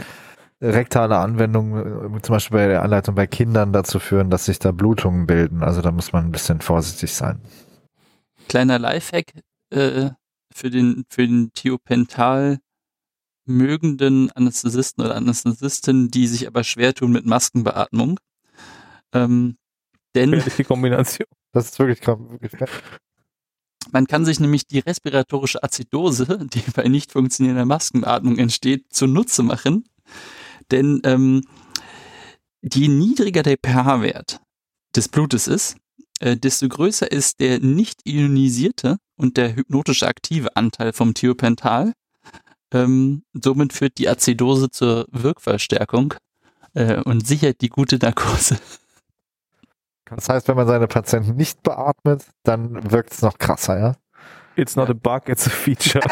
rektale 0.61 1.17
Anwendungen, 1.17 2.15
äh, 2.17 2.21
zum 2.21 2.33
Beispiel 2.33 2.57
bei 2.57 2.67
der 2.67 2.83
Anleitung 2.83 3.15
bei 3.15 3.27
Kindern, 3.27 3.73
dazu 3.73 3.99
führen, 3.99 4.29
dass 4.29 4.45
sich 4.45 4.59
da 4.59 4.71
Blutungen 4.71 5.25
bilden. 5.25 5.63
Also 5.63 5.81
da 5.81 5.91
muss 5.91 6.13
man 6.13 6.25
ein 6.25 6.31
bisschen 6.31 6.61
vorsichtig 6.61 7.13
sein. 7.13 7.41
Kleiner 8.47 8.79
Lifehack 8.79 9.33
äh, 9.71 10.09
für 10.53 10.69
den 10.69 11.05
für 11.09 11.25
den 11.25 11.51
Thiopental 11.53 12.59
mögenden 13.45 14.31
Anästhesisten 14.31 15.03
oder 15.03 15.15
Anästhesisten, 15.15 16.09
die 16.11 16.27
sich 16.27 16.47
aber 16.47 16.63
schwer 16.63 16.93
tun 16.93 17.11
mit 17.11 17.25
Maskenbeatmung. 17.25 18.19
Ähm, 19.13 19.57
denn 20.15 20.43
die 20.57 20.63
Kombination. 20.63 21.27
Das 21.53 21.65
ist 21.65 21.79
wirklich, 21.79 22.05
wirklich 22.05 22.51
man 23.91 24.07
kann 24.07 24.25
sich 24.25 24.39
nämlich 24.39 24.67
die 24.67 24.79
respiratorische 24.79 25.63
Azidose, 25.63 26.47
die 26.53 26.61
bei 26.75 26.87
nicht 26.87 27.11
funktionierender 27.11 27.65
Maskenatmung 27.65 28.37
entsteht, 28.37 28.85
zunutze 28.91 29.43
machen. 29.43 29.85
Denn 30.69 31.01
ähm, 31.03 31.41
je 32.61 32.87
niedriger 32.87 33.43
der 33.43 33.57
pH-Wert 33.57 34.39
des 34.95 35.09
Blutes 35.09 35.47
ist, 35.47 35.77
äh, 36.19 36.37
desto 36.37 36.69
größer 36.69 37.11
ist 37.11 37.39
der 37.39 37.59
nicht 37.59 38.01
ionisierte 38.05 38.97
und 39.17 39.37
der 39.37 39.55
hypnotisch 39.55 40.03
aktive 40.03 40.55
Anteil 40.55 40.93
vom 40.93 41.13
Thiopental. 41.13 41.93
Ähm, 42.73 43.23
somit 43.33 43.73
führt 43.73 43.97
die 43.97 44.07
Azidose 44.07 44.69
zur 44.69 45.07
Wirkverstärkung 45.11 46.13
äh, 46.73 47.01
und 47.01 47.27
sichert 47.27 47.59
die 47.61 47.69
gute 47.69 47.97
Narkose. 47.97 48.59
Das 50.15 50.29
heißt, 50.29 50.47
wenn 50.47 50.55
man 50.55 50.67
seine 50.67 50.87
Patienten 50.87 51.35
nicht 51.35 51.63
beatmet, 51.63 52.25
dann 52.43 52.91
wirkt 52.91 53.13
es 53.13 53.21
noch 53.21 53.37
krasser, 53.37 53.79
ja? 53.79 53.95
It's 54.55 54.75
not 54.75 54.89
a 54.89 54.93
bug, 54.93 55.29
it's 55.29 55.47
a 55.47 55.49
feature. 55.49 56.03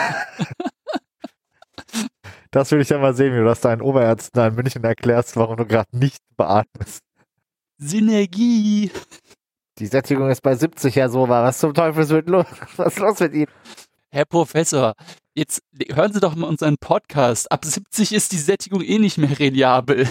das 2.51 2.71
will 2.71 2.79
ich 2.79 2.89
ja 2.89 2.97
mal 2.97 3.13
sehen, 3.13 3.33
wie 3.33 3.39
du 3.39 3.45
das 3.45 3.59
deinen 3.59 3.81
Oberärzten 3.81 4.41
in 4.41 4.55
München 4.55 4.83
erklärst, 4.83 5.35
warum 5.35 5.57
du 5.57 5.65
gerade 5.65 5.97
nicht 5.97 6.21
beatmest. 6.37 7.03
Synergie. 7.77 8.91
Die 9.77 9.87
Sättigung 9.87 10.29
ist 10.29 10.41
bei 10.41 10.55
70 10.55 10.95
ja 10.95 11.09
so 11.09 11.27
war. 11.27 11.43
Was 11.43 11.59
zum 11.59 11.73
Teufel 11.73 12.03
ist 12.03 12.27
los? 12.27 12.45
Was 12.77 12.93
ist 12.93 12.99
los 12.99 13.19
mit 13.19 13.33
Ihnen? 13.33 13.51
Herr 14.11 14.25
Professor, 14.25 14.95
jetzt 15.35 15.61
hören 15.91 16.11
Sie 16.11 16.19
doch 16.19 16.35
mal 16.35 16.47
unseren 16.47 16.77
Podcast. 16.77 17.51
Ab 17.51 17.63
70 17.63 18.13
ist 18.13 18.31
die 18.31 18.37
Sättigung 18.37 18.81
eh 18.81 18.99
nicht 18.99 19.17
mehr 19.17 19.39
reliabel. 19.39 20.09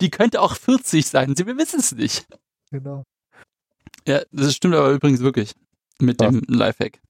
Die 0.00 0.10
könnte 0.10 0.40
auch 0.40 0.56
40 0.56 1.06
sein. 1.06 1.36
Sie, 1.36 1.46
wir 1.46 1.56
wissen 1.56 1.80
es 1.80 1.92
nicht. 1.92 2.26
Genau. 2.70 3.04
Ja, 4.06 4.22
das 4.32 4.54
stimmt 4.54 4.74
aber 4.74 4.90
übrigens 4.90 5.20
wirklich 5.20 5.54
mit 6.00 6.20
ja. 6.20 6.30
dem 6.30 6.42
Lifehack. 6.46 7.00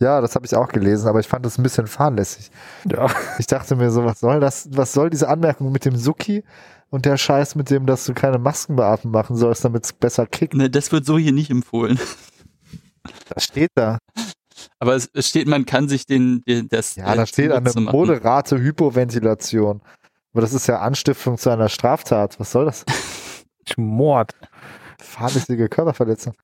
Ja, 0.00 0.20
das 0.20 0.34
habe 0.34 0.44
ich 0.44 0.54
auch 0.54 0.68
gelesen, 0.68 1.08
aber 1.08 1.20
ich 1.20 1.28
fand 1.28 1.46
das 1.46 1.58
ein 1.58 1.62
bisschen 1.62 1.86
fahrlässig. 1.86 2.50
Ja. 2.90 3.08
Ich 3.38 3.46
dachte 3.46 3.76
mir 3.76 3.90
so, 3.90 4.04
was 4.04 4.20
soll 4.20 4.40
das, 4.40 4.68
was 4.72 4.92
soll 4.92 5.10
diese 5.10 5.28
Anmerkung 5.28 5.72
mit 5.72 5.84
dem 5.84 5.96
Suki 5.96 6.44
und 6.90 7.04
der 7.04 7.16
Scheiß 7.16 7.54
mit 7.54 7.70
dem, 7.70 7.86
dass 7.86 8.04
du 8.04 8.14
keine 8.14 8.38
Maskenbeatmung 8.38 9.12
machen 9.12 9.36
sollst, 9.36 9.64
damit 9.64 9.84
es 9.84 9.92
besser 9.92 10.26
kickt? 10.26 10.54
Ne, 10.54 10.70
das 10.70 10.92
wird 10.92 11.04
so 11.04 11.18
hier 11.18 11.32
nicht 11.32 11.50
empfohlen. 11.50 11.98
Das 13.34 13.44
steht 13.44 13.70
da. 13.74 13.98
Aber 14.78 14.94
es, 14.94 15.10
steht, 15.18 15.48
man 15.48 15.66
kann 15.66 15.88
sich 15.88 16.06
den, 16.06 16.42
den 16.46 16.68
das. 16.68 16.96
Ja, 16.96 17.14
da 17.14 17.26
steht 17.26 17.52
eine 17.52 17.72
moderate 17.80 18.58
Hypoventilation. 18.58 19.82
Aber 20.32 20.40
das 20.40 20.52
ist 20.52 20.66
ja 20.66 20.80
Anstiftung 20.80 21.38
zu 21.38 21.50
einer 21.50 21.68
Straftat. 21.68 22.38
Was 22.40 22.50
soll 22.52 22.66
das? 22.66 22.84
Mord. 23.76 24.34
Fahrlässige 24.98 25.68
Körperverletzung. 25.68 26.34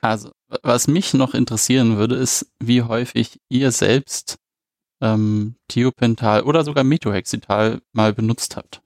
Also, 0.00 0.30
was 0.62 0.88
mich 0.88 1.14
noch 1.14 1.34
interessieren 1.34 1.96
würde, 1.96 2.16
ist, 2.16 2.50
wie 2.58 2.82
häufig 2.82 3.40
ihr 3.48 3.70
selbst 3.70 4.38
ähm, 5.00 5.56
Thiopental 5.68 6.42
oder 6.42 6.64
sogar 6.64 6.84
Methohexital 6.84 7.80
mal 7.92 8.12
benutzt 8.12 8.56
habt. 8.56 8.82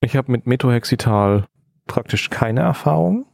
Ich 0.00 0.16
habe 0.16 0.30
mit 0.30 0.46
Methohexital 0.46 1.46
praktisch 1.86 2.30
keine 2.30 2.60
Erfahrung. 2.60 3.26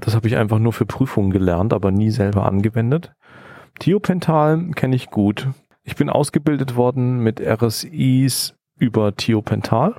Das 0.00 0.14
habe 0.14 0.28
ich 0.28 0.36
einfach 0.36 0.58
nur 0.58 0.72
für 0.72 0.86
Prüfungen 0.86 1.30
gelernt, 1.30 1.72
aber 1.72 1.90
nie 1.90 2.10
selber 2.10 2.46
angewendet. 2.46 3.12
Thiopental 3.78 4.70
kenne 4.74 4.96
ich 4.96 5.10
gut. 5.10 5.48
Ich 5.82 5.96
bin 5.96 6.10
ausgebildet 6.10 6.76
worden 6.76 7.18
mit 7.18 7.40
RSIs 7.40 8.54
über 8.78 9.14
Thiopental. 9.14 9.94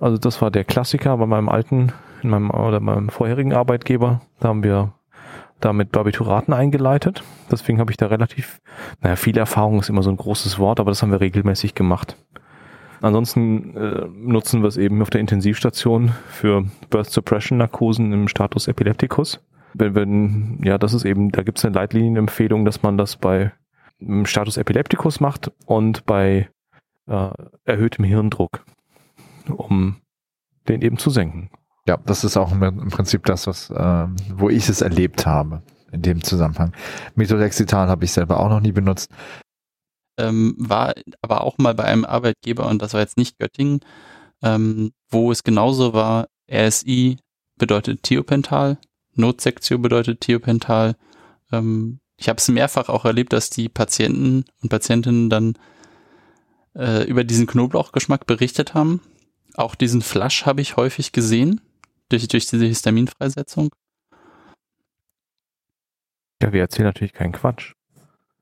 Also 0.00 0.18
das 0.18 0.42
war 0.42 0.50
der 0.50 0.64
Klassiker 0.64 1.16
bei 1.16 1.26
meinem 1.26 1.48
alten, 1.48 1.92
in 2.22 2.30
meinem 2.30 2.50
oder 2.50 2.80
meinem 2.80 3.08
vorherigen 3.08 3.52
Arbeitgeber. 3.52 4.20
Da 4.40 4.48
haben 4.48 4.62
wir 4.62 4.92
da 5.60 5.72
mit 5.72 5.92
Barbituraten 5.92 6.52
eingeleitet. 6.52 7.22
Deswegen 7.50 7.78
habe 7.78 7.90
ich 7.90 7.96
da 7.96 8.06
relativ, 8.06 8.60
naja, 9.00 9.16
viel 9.16 9.38
Erfahrung 9.38 9.80
ist 9.80 9.88
immer 9.88 10.02
so 10.02 10.10
ein 10.10 10.16
großes 10.16 10.58
Wort, 10.58 10.80
aber 10.80 10.90
das 10.90 11.02
haben 11.02 11.12
wir 11.12 11.20
regelmäßig 11.20 11.74
gemacht. 11.74 12.16
Ansonsten 13.00 13.76
äh, 13.76 14.06
nutzen 14.08 14.62
wir 14.62 14.68
es 14.68 14.76
eben 14.76 15.02
auf 15.02 15.10
der 15.10 15.20
Intensivstation 15.20 16.12
für 16.28 16.64
Birth 16.90 17.10
Suppression 17.10 17.58
Narkosen 17.58 18.12
im 18.12 18.28
Status 18.28 18.66
Epilepticus. 18.66 19.40
Wenn, 19.74 19.94
wenn, 19.94 20.60
ja, 20.62 20.78
das 20.78 20.94
ist 20.94 21.04
eben, 21.04 21.30
da 21.30 21.42
gibt 21.42 21.58
es 21.58 21.64
eine 21.64 21.74
Leitlinienempfehlung, 21.74 22.64
dass 22.64 22.82
man 22.82 22.96
das 22.96 23.16
bei 23.16 23.52
im 23.98 24.26
Status 24.26 24.56
Epilepticus 24.56 25.20
macht 25.20 25.52
und 25.66 26.06
bei 26.06 26.48
äh, 27.06 27.28
erhöhtem 27.64 28.04
Hirndruck, 28.04 28.64
um 29.48 30.00
den 30.68 30.82
eben 30.82 30.98
zu 30.98 31.10
senken. 31.10 31.50
Ja, 31.86 31.98
das 31.98 32.24
ist 32.24 32.36
auch 32.36 32.52
im 32.52 32.88
Prinzip 32.88 33.24
das, 33.26 33.46
was, 33.46 33.70
äh, 33.70 34.06
wo 34.34 34.48
ich 34.48 34.68
es 34.68 34.80
erlebt 34.80 35.26
habe 35.26 35.62
in 35.92 36.02
dem 36.02 36.22
Zusammenhang. 36.22 36.72
Methodexital 37.14 37.88
habe 37.88 38.04
ich 38.04 38.12
selber 38.12 38.40
auch 38.40 38.48
noch 38.48 38.60
nie 38.60 38.72
benutzt. 38.72 39.10
Ähm, 40.16 40.54
war 40.58 40.94
aber 41.22 41.42
auch 41.42 41.58
mal 41.58 41.74
bei 41.74 41.84
einem 41.84 42.04
Arbeitgeber, 42.04 42.66
und 42.68 42.80
das 42.80 42.94
war 42.94 43.00
jetzt 43.00 43.16
nicht 43.16 43.38
Göttingen, 43.38 43.80
ähm, 44.42 44.92
wo 45.10 45.30
es 45.30 45.42
genauso 45.42 45.92
war, 45.92 46.28
RSI 46.50 47.18
bedeutet 47.58 48.02
Thiopental, 48.02 48.78
Notsektio 49.14 49.78
bedeutet 49.78 50.20
Thiopental. 50.20 50.96
Ähm, 51.52 52.00
ich 52.16 52.28
habe 52.28 52.38
es 52.38 52.48
mehrfach 52.48 52.88
auch 52.88 53.04
erlebt, 53.04 53.32
dass 53.32 53.50
die 53.50 53.68
Patienten 53.68 54.44
und 54.62 54.68
Patientinnen 54.68 55.30
dann 55.30 55.58
äh, 56.76 57.04
über 57.04 57.24
diesen 57.24 57.46
Knoblauchgeschmack 57.46 58.26
berichtet 58.26 58.74
haben. 58.74 59.00
Auch 59.54 59.74
diesen 59.74 60.02
Flasch 60.02 60.46
habe 60.46 60.60
ich 60.60 60.76
häufig 60.76 61.12
gesehen 61.12 61.60
durch, 62.08 62.26
durch 62.28 62.46
diese 62.46 62.66
Histaminfreisetzung. 62.66 63.70
Ja, 66.42 66.52
wir 66.52 66.60
erzählen 66.60 66.86
natürlich 66.86 67.12
keinen 67.12 67.32
Quatsch. 67.32 67.74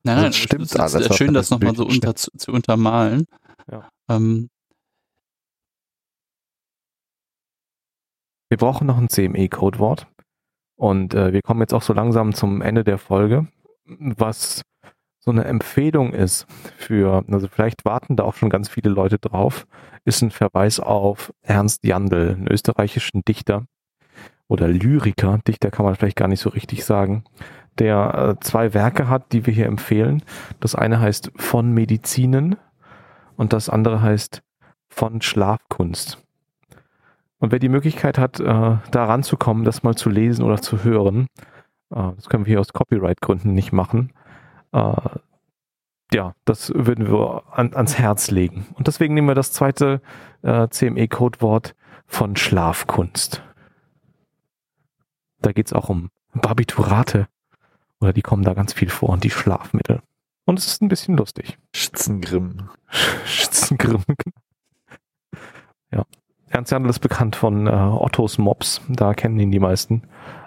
Nein, 0.04 0.16
nein, 0.16 0.24
das 0.26 0.36
stimmt 0.36 0.64
es 0.64 0.72
ist, 0.72 0.80
alles. 0.80 1.16
Schön, 1.16 1.34
das 1.34 1.50
nochmal 1.50 1.76
so 1.76 1.86
unter, 1.86 2.14
zu, 2.16 2.30
zu, 2.36 2.50
untermalen. 2.50 3.26
Ja. 3.70 3.88
Ähm, 4.08 4.48
wir 8.48 8.56
brauchen 8.56 8.86
noch 8.86 8.98
ein 8.98 9.08
CME-Codewort. 9.08 10.06
Und 10.76 11.14
äh, 11.14 11.32
wir 11.32 11.42
kommen 11.42 11.60
jetzt 11.60 11.74
auch 11.74 11.82
so 11.82 11.92
langsam 11.92 12.34
zum 12.34 12.60
Ende 12.60 12.82
der 12.82 12.98
Folge, 12.98 13.46
was 13.84 14.62
so 15.24 15.30
eine 15.30 15.44
Empfehlung 15.44 16.12
ist 16.12 16.46
für, 16.76 17.24
also 17.30 17.46
vielleicht 17.46 17.84
warten 17.84 18.16
da 18.16 18.24
auch 18.24 18.34
schon 18.34 18.50
ganz 18.50 18.68
viele 18.68 18.90
Leute 18.90 19.18
drauf, 19.18 19.66
ist 20.04 20.20
ein 20.20 20.32
Verweis 20.32 20.80
auf 20.80 21.32
Ernst 21.42 21.84
Jandl, 21.84 22.30
einen 22.30 22.48
österreichischen 22.48 23.22
Dichter 23.22 23.64
oder 24.48 24.66
Lyriker, 24.66 25.38
Dichter 25.46 25.70
kann 25.70 25.84
man 25.84 25.94
vielleicht 25.94 26.16
gar 26.16 26.26
nicht 26.26 26.40
so 26.40 26.50
richtig 26.50 26.84
sagen, 26.84 27.22
der 27.78 28.36
äh, 28.36 28.40
zwei 28.40 28.74
Werke 28.74 29.08
hat, 29.08 29.32
die 29.32 29.46
wir 29.46 29.54
hier 29.54 29.66
empfehlen. 29.66 30.24
Das 30.58 30.74
eine 30.74 31.00
heißt 31.00 31.30
Von 31.36 31.72
Medizinen 31.72 32.56
und 33.36 33.52
das 33.52 33.68
andere 33.68 34.02
heißt 34.02 34.42
Von 34.88 35.22
Schlafkunst. 35.22 36.18
Und 37.38 37.52
wer 37.52 37.60
die 37.60 37.68
Möglichkeit 37.68 38.18
hat, 38.18 38.40
äh, 38.40 38.44
da 38.44 39.04
ranzukommen, 39.04 39.64
das 39.64 39.84
mal 39.84 39.94
zu 39.94 40.10
lesen 40.10 40.44
oder 40.44 40.60
zu 40.60 40.82
hören, 40.82 41.28
äh, 41.94 42.10
das 42.16 42.28
können 42.28 42.44
wir 42.44 42.50
hier 42.50 42.60
aus 42.60 42.72
Copyright-Gründen 42.72 43.52
nicht 43.54 43.72
machen, 43.72 44.12
äh, 44.72 44.92
ja, 46.14 46.34
das 46.44 46.72
würden 46.74 47.10
wir 47.10 47.44
an, 47.52 47.74
ans 47.74 47.98
Herz 47.98 48.30
legen. 48.30 48.66
Und 48.74 48.86
deswegen 48.86 49.14
nehmen 49.14 49.28
wir 49.28 49.34
das 49.34 49.52
zweite 49.52 50.00
äh, 50.42 50.68
CME-Codewort 50.68 51.74
von 52.06 52.36
Schlafkunst. 52.36 53.42
Da 55.40 55.52
geht's 55.52 55.72
auch 55.72 55.88
um 55.88 56.10
Barbiturate. 56.34 57.28
Oder 58.00 58.12
die 58.12 58.22
kommen 58.22 58.42
da 58.42 58.54
ganz 58.54 58.72
viel 58.72 58.90
vor 58.90 59.10
und 59.10 59.24
die 59.24 59.30
Schlafmittel. 59.30 60.02
Und 60.44 60.58
es 60.58 60.66
ist 60.66 60.82
ein 60.82 60.88
bisschen 60.88 61.16
lustig. 61.16 61.58
Schützengrimm. 61.74 62.68
Schützengrimm. 63.24 64.04
ja. 65.92 66.04
Ernst 66.48 66.70
Jandl 66.70 66.90
ist 66.90 66.98
bekannt 66.98 67.36
von 67.36 67.66
äh, 67.66 67.70
Ottos 67.70 68.36
Mops. 68.36 68.82
Da 68.88 69.14
kennen 69.14 69.38
ihn 69.38 69.50
die 69.50 69.60
meisten. 69.60 70.02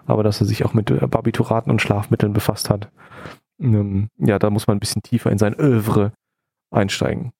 Aber 0.05 0.21
dass 0.21 0.39
er 0.39 0.45
sich 0.45 0.63
auch 0.65 0.73
mit 0.73 0.91
äh, 0.91 1.07
Barbituraten 1.07 1.71
und 1.71 1.81
Schlafmitteln 1.81 2.33
befasst 2.33 2.69
hat, 2.69 2.91
ähm, 3.59 4.09
ja, 4.17 4.39
da 4.39 4.49
muss 4.49 4.67
man 4.67 4.77
ein 4.77 4.79
bisschen 4.79 5.03
tiefer 5.03 5.31
in 5.31 5.37
sein 5.37 5.53
Övre 5.53 6.13
einsteigen. 6.71 7.31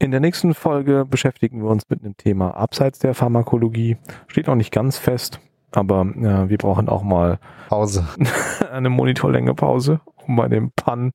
In 0.00 0.12
der 0.12 0.20
nächsten 0.20 0.54
Folge 0.54 1.04
beschäftigen 1.04 1.62
wir 1.62 1.70
uns 1.70 1.82
mit 1.88 2.04
einem 2.04 2.16
Thema 2.16 2.56
abseits 2.56 3.00
der 3.00 3.14
Pharmakologie. 3.14 3.96
Steht 4.28 4.46
noch 4.46 4.54
nicht 4.54 4.70
ganz 4.70 4.96
fest, 4.96 5.40
aber 5.72 6.02
äh, 6.02 6.48
wir 6.48 6.58
brauchen 6.58 6.88
auch 6.88 7.02
mal 7.02 7.40
Pause. 7.68 8.06
eine 8.70 8.90
Monitorlänge 8.90 9.54
Pause, 9.54 10.00
um 10.26 10.36
bei 10.36 10.48
dem 10.48 10.70
Pan 10.70 11.10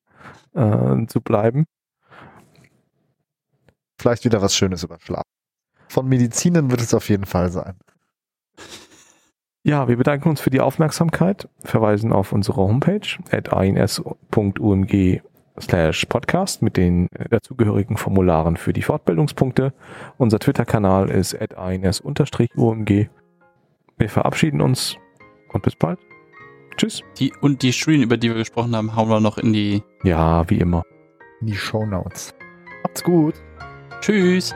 äh, 0.52 1.06
zu 1.06 1.22
bleiben. 1.22 1.64
Vielleicht 3.98 4.24
wieder 4.26 4.42
was 4.42 4.54
Schönes 4.54 4.82
über 4.82 4.98
Schlaf. 5.00 5.22
Von 5.88 6.06
Medizinen 6.08 6.70
wird 6.70 6.82
es 6.82 6.92
auf 6.92 7.08
jeden 7.08 7.24
Fall 7.24 7.50
sein. 7.50 7.78
Ja, 9.66 9.88
wir 9.88 9.96
bedanken 9.96 10.28
uns 10.28 10.42
für 10.42 10.50
die 10.50 10.60
Aufmerksamkeit, 10.60 11.48
verweisen 11.60 12.12
auf 12.12 12.32
unsere 12.32 12.58
Homepage 12.58 13.00
at 13.30 13.50
ins.umg 13.50 15.22
slash 15.58 16.04
podcast 16.04 16.60
mit 16.60 16.76
den 16.76 17.08
dazugehörigen 17.30 17.96
Formularen 17.96 18.58
für 18.58 18.74
die 18.74 18.82
Fortbildungspunkte. 18.82 19.72
Unser 20.18 20.38
Twitter-Kanal 20.38 21.08
ist 21.08 21.34
at 21.40 21.54
ins-umg. 21.54 23.08
Wir 23.96 24.08
verabschieden 24.10 24.60
uns 24.60 24.96
und 25.54 25.62
bis 25.62 25.76
bald. 25.76 25.98
Tschüss. 26.76 27.00
Die, 27.18 27.32
und 27.40 27.62
die 27.62 27.72
Studien, 27.72 28.02
über 28.02 28.18
die 28.18 28.28
wir 28.28 28.36
gesprochen 28.36 28.76
haben, 28.76 28.94
hauen 28.94 29.08
wir 29.08 29.20
noch 29.20 29.38
in 29.38 29.54
die... 29.54 29.82
Ja, 30.02 30.50
wie 30.50 30.58
immer. 30.58 30.82
In 31.40 31.46
die 31.46 31.56
Show 31.56 31.86
Notes. 31.86 32.34
Macht's 32.82 33.02
gut. 33.02 33.36
Tschüss. 34.02 34.54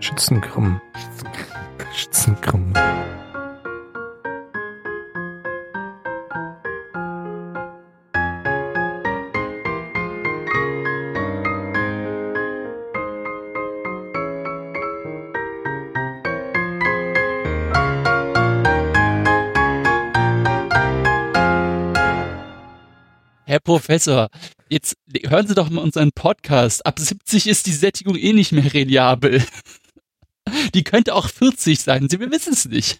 Schützengrimm. 0.00 0.80
Schützengrimm. 1.92 2.72
Herr 2.74 3.17
Professor, 23.68 24.30
jetzt 24.70 24.96
hören 25.26 25.46
Sie 25.46 25.54
doch 25.54 25.68
mal 25.68 25.82
unseren 25.82 26.10
Podcast. 26.12 26.86
Ab 26.86 26.98
70 26.98 27.46
ist 27.46 27.66
die 27.66 27.74
Sättigung 27.74 28.16
eh 28.16 28.32
nicht 28.32 28.50
mehr 28.50 28.72
reliabel. 28.72 29.44
Die 30.72 30.84
könnte 30.84 31.14
auch 31.14 31.28
40 31.28 31.78
sein. 31.78 32.08
Sie 32.08 32.18
wissen 32.18 32.54
es 32.54 32.64
nicht. 32.64 32.98